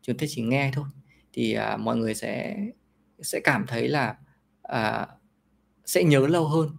chúng 0.02 0.16
ta 0.16 0.26
chỉ 0.30 0.42
nghe 0.42 0.70
thôi 0.74 0.84
thì 1.32 1.52
à, 1.52 1.76
mọi 1.76 1.96
người 1.96 2.14
sẽ 2.14 2.56
sẽ 3.22 3.40
cảm 3.44 3.64
thấy 3.68 3.88
là 3.88 4.16
à, 4.62 5.06
sẽ 5.86 6.04
nhớ 6.04 6.26
lâu 6.26 6.48
hơn. 6.48 6.70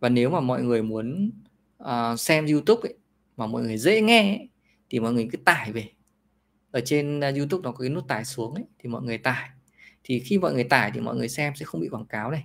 Và 0.00 0.08
nếu 0.08 0.30
mà 0.30 0.40
mọi 0.40 0.62
người 0.62 0.82
muốn 0.82 1.30
à, 1.78 2.16
xem 2.16 2.46
YouTube 2.46 2.88
ấy, 2.88 2.94
mà 3.36 3.46
mọi 3.46 3.62
người 3.62 3.78
dễ 3.78 4.00
nghe 4.00 4.38
ấy, 4.38 4.48
thì 4.90 5.00
mọi 5.00 5.12
người 5.12 5.28
cứ 5.32 5.38
tải 5.44 5.72
về. 5.72 5.88
Ở 6.70 6.80
trên 6.84 7.20
à, 7.20 7.32
YouTube 7.36 7.62
nó 7.64 7.72
có 7.72 7.78
cái 7.78 7.88
nút 7.90 8.08
tải 8.08 8.24
xuống 8.24 8.54
ấy, 8.54 8.64
thì 8.78 8.88
mọi 8.88 9.02
người 9.02 9.18
tải. 9.18 9.48
Thì 10.04 10.18
khi 10.20 10.38
mọi 10.38 10.54
người 10.54 10.64
tải 10.64 10.90
thì 10.94 11.00
mọi 11.00 11.16
người 11.16 11.28
xem 11.28 11.52
sẽ 11.56 11.64
không 11.64 11.80
bị 11.80 11.88
quảng 11.88 12.06
cáo 12.06 12.30
này 12.30 12.44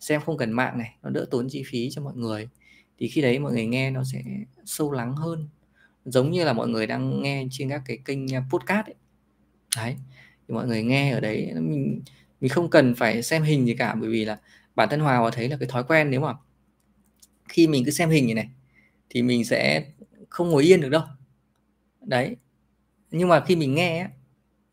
xem 0.00 0.20
không 0.20 0.36
cần 0.36 0.52
mạng 0.52 0.78
này 0.78 0.96
nó 1.02 1.10
đỡ 1.10 1.26
tốn 1.30 1.48
chi 1.48 1.62
phí 1.66 1.90
cho 1.90 2.02
mọi 2.02 2.14
người 2.16 2.48
thì 2.98 3.08
khi 3.08 3.22
đấy 3.22 3.38
mọi 3.38 3.52
người 3.52 3.66
nghe 3.66 3.90
nó 3.90 4.04
sẽ 4.04 4.22
sâu 4.64 4.92
lắng 4.92 5.16
hơn. 5.16 5.48
Giống 6.04 6.30
như 6.30 6.44
là 6.44 6.52
mọi 6.52 6.68
người 6.68 6.86
đang 6.86 7.22
nghe 7.22 7.46
trên 7.50 7.70
các 7.70 7.82
cái 7.86 7.98
kênh 8.04 8.34
à, 8.34 8.44
podcast 8.50 8.86
ấy. 8.86 8.94
đấy, 9.76 9.96
thì 10.48 10.54
mọi 10.54 10.66
người 10.66 10.82
nghe 10.82 11.10
ở 11.12 11.20
đấy 11.20 11.52
mình 11.54 12.02
mình 12.40 12.50
không 12.50 12.70
cần 12.70 12.94
phải 12.94 13.22
xem 13.22 13.42
hình 13.42 13.66
gì 13.66 13.74
cả, 13.74 13.94
bởi 13.94 14.10
vì 14.10 14.24
là 14.24 14.38
bản 14.74 14.88
thân 14.88 15.00
hòa 15.00 15.30
thấy 15.32 15.48
là 15.48 15.56
cái 15.56 15.68
thói 15.68 15.84
quen 15.84 16.10
nếu 16.10 16.20
mà 16.20 16.34
khi 17.48 17.66
mình 17.68 17.84
cứ 17.84 17.90
xem 17.90 18.10
hình 18.10 18.26
như 18.26 18.34
này, 18.34 18.48
thì 19.10 19.22
mình 19.22 19.44
sẽ 19.44 19.84
không 20.28 20.50
ngồi 20.50 20.64
yên 20.64 20.80
được 20.80 20.88
đâu. 20.88 21.02
Đấy, 22.00 22.36
nhưng 23.10 23.28
mà 23.28 23.40
khi 23.40 23.56
mình 23.56 23.74
nghe 23.74 24.08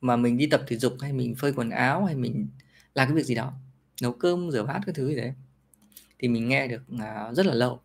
mà 0.02 0.16
mình 0.16 0.38
đi 0.38 0.48
tập 0.48 0.62
thể 0.68 0.78
dục 0.78 0.94
hay 1.02 1.14
mình 1.14 1.36
phơi 1.36 1.54
quần 1.54 1.70
áo 1.70 2.06
hay 2.06 2.16
mình 2.16 2.48
làm 2.96 3.08
cái 3.08 3.16
việc 3.16 3.24
gì 3.24 3.36
đó, 3.36 3.54
nấu 4.02 4.12
cơm, 4.12 4.52
rửa 4.52 4.64
bát 4.64 4.80
cái 4.86 4.94
thứ 4.94 5.10
gì 5.10 5.16
đấy, 5.16 5.34
thì 6.20 6.28
mình 6.28 6.48
nghe 6.50 6.68
được 6.68 6.84
à, 7.00 7.34
rất 7.34 7.46
là 7.46 7.54
lâu 7.54 7.83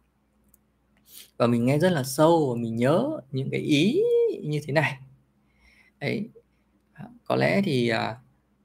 và 1.36 1.46
mình 1.46 1.64
nghe 1.64 1.78
rất 1.78 1.92
là 1.92 2.02
sâu 2.04 2.50
và 2.50 2.60
mình 2.62 2.76
nhớ 2.76 3.20
những 3.32 3.50
cái 3.50 3.60
ý 3.60 4.02
như 4.42 4.60
thế 4.66 4.72
này. 4.72 4.98
Đấy. 6.00 6.28
À, 6.92 7.04
có 7.24 7.36
lẽ 7.36 7.62
thì 7.64 7.88
à, 7.88 8.16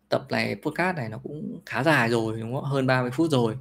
tập 0.10 0.26
này 0.30 0.56
podcast 0.56 0.98
này 0.98 1.10
nó 1.10 1.18
cũng 1.18 1.60
khá 1.66 1.84
dài 1.84 2.10
rồi 2.10 2.40
đúng 2.40 2.56
không 2.56 2.64
hơn 2.64 2.88
30 2.88 3.12
phút 3.14 3.32
rồi. 3.32 3.58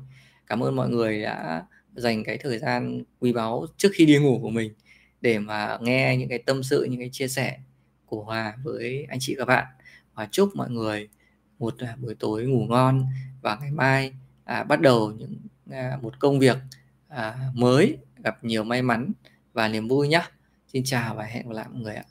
Cảm 0.47 0.61
ơn 0.61 0.77
mọi 0.77 0.88
người 0.88 1.23
đã 1.23 1.66
dành 1.95 2.25
cái 2.25 2.38
thời 2.38 2.59
gian 2.59 3.03
quý 3.21 3.33
báu 3.33 3.66
trước 3.77 3.88
khi 3.95 4.07
đi 4.07 4.18
ngủ 4.18 4.38
của 4.42 4.51
mình 4.51 4.73
để 5.21 5.38
mà 5.38 5.79
nghe 5.81 6.16
những 6.16 6.29
cái 6.29 6.38
tâm 6.38 6.62
sự 6.62 6.85
những 6.85 7.01
cái 7.01 7.09
chia 7.12 7.29
sẻ 7.29 7.59
của 8.07 8.25
Hòa 8.25 8.57
với 8.64 9.07
anh 9.09 9.18
chị 9.21 9.35
các 9.38 9.45
bạn. 9.45 9.66
Và 10.14 10.29
chúc 10.31 10.57
mọi 10.57 10.71
người 10.71 11.09
một 11.59 11.75
à, 11.79 11.97
buổi 12.01 12.14
tối 12.14 12.47
ngủ 12.47 12.66
ngon 12.68 13.07
và 13.42 13.59
ngày 13.61 13.71
mai 13.71 14.12
à, 14.45 14.64
bắt 14.64 14.81
đầu 14.81 15.12
những 15.12 15.37
à, 15.71 15.99
một 16.03 16.18
công 16.18 16.38
việc 16.38 16.57
à, 17.09 17.38
mới 17.55 17.99
gặp 18.24 18.44
nhiều 18.44 18.64
may 18.64 18.82
mắn 18.82 19.12
và 19.52 19.68
niềm 19.68 19.88
vui 19.88 20.08
nhé 20.08 20.22
xin 20.66 20.82
chào 20.85 21.14
và 21.14 21.24
hẹn 21.24 21.48
gặp 21.48 21.54
lại 21.54 21.66
mọi 21.70 21.80
người 21.82 21.94
ạ. 21.94 22.04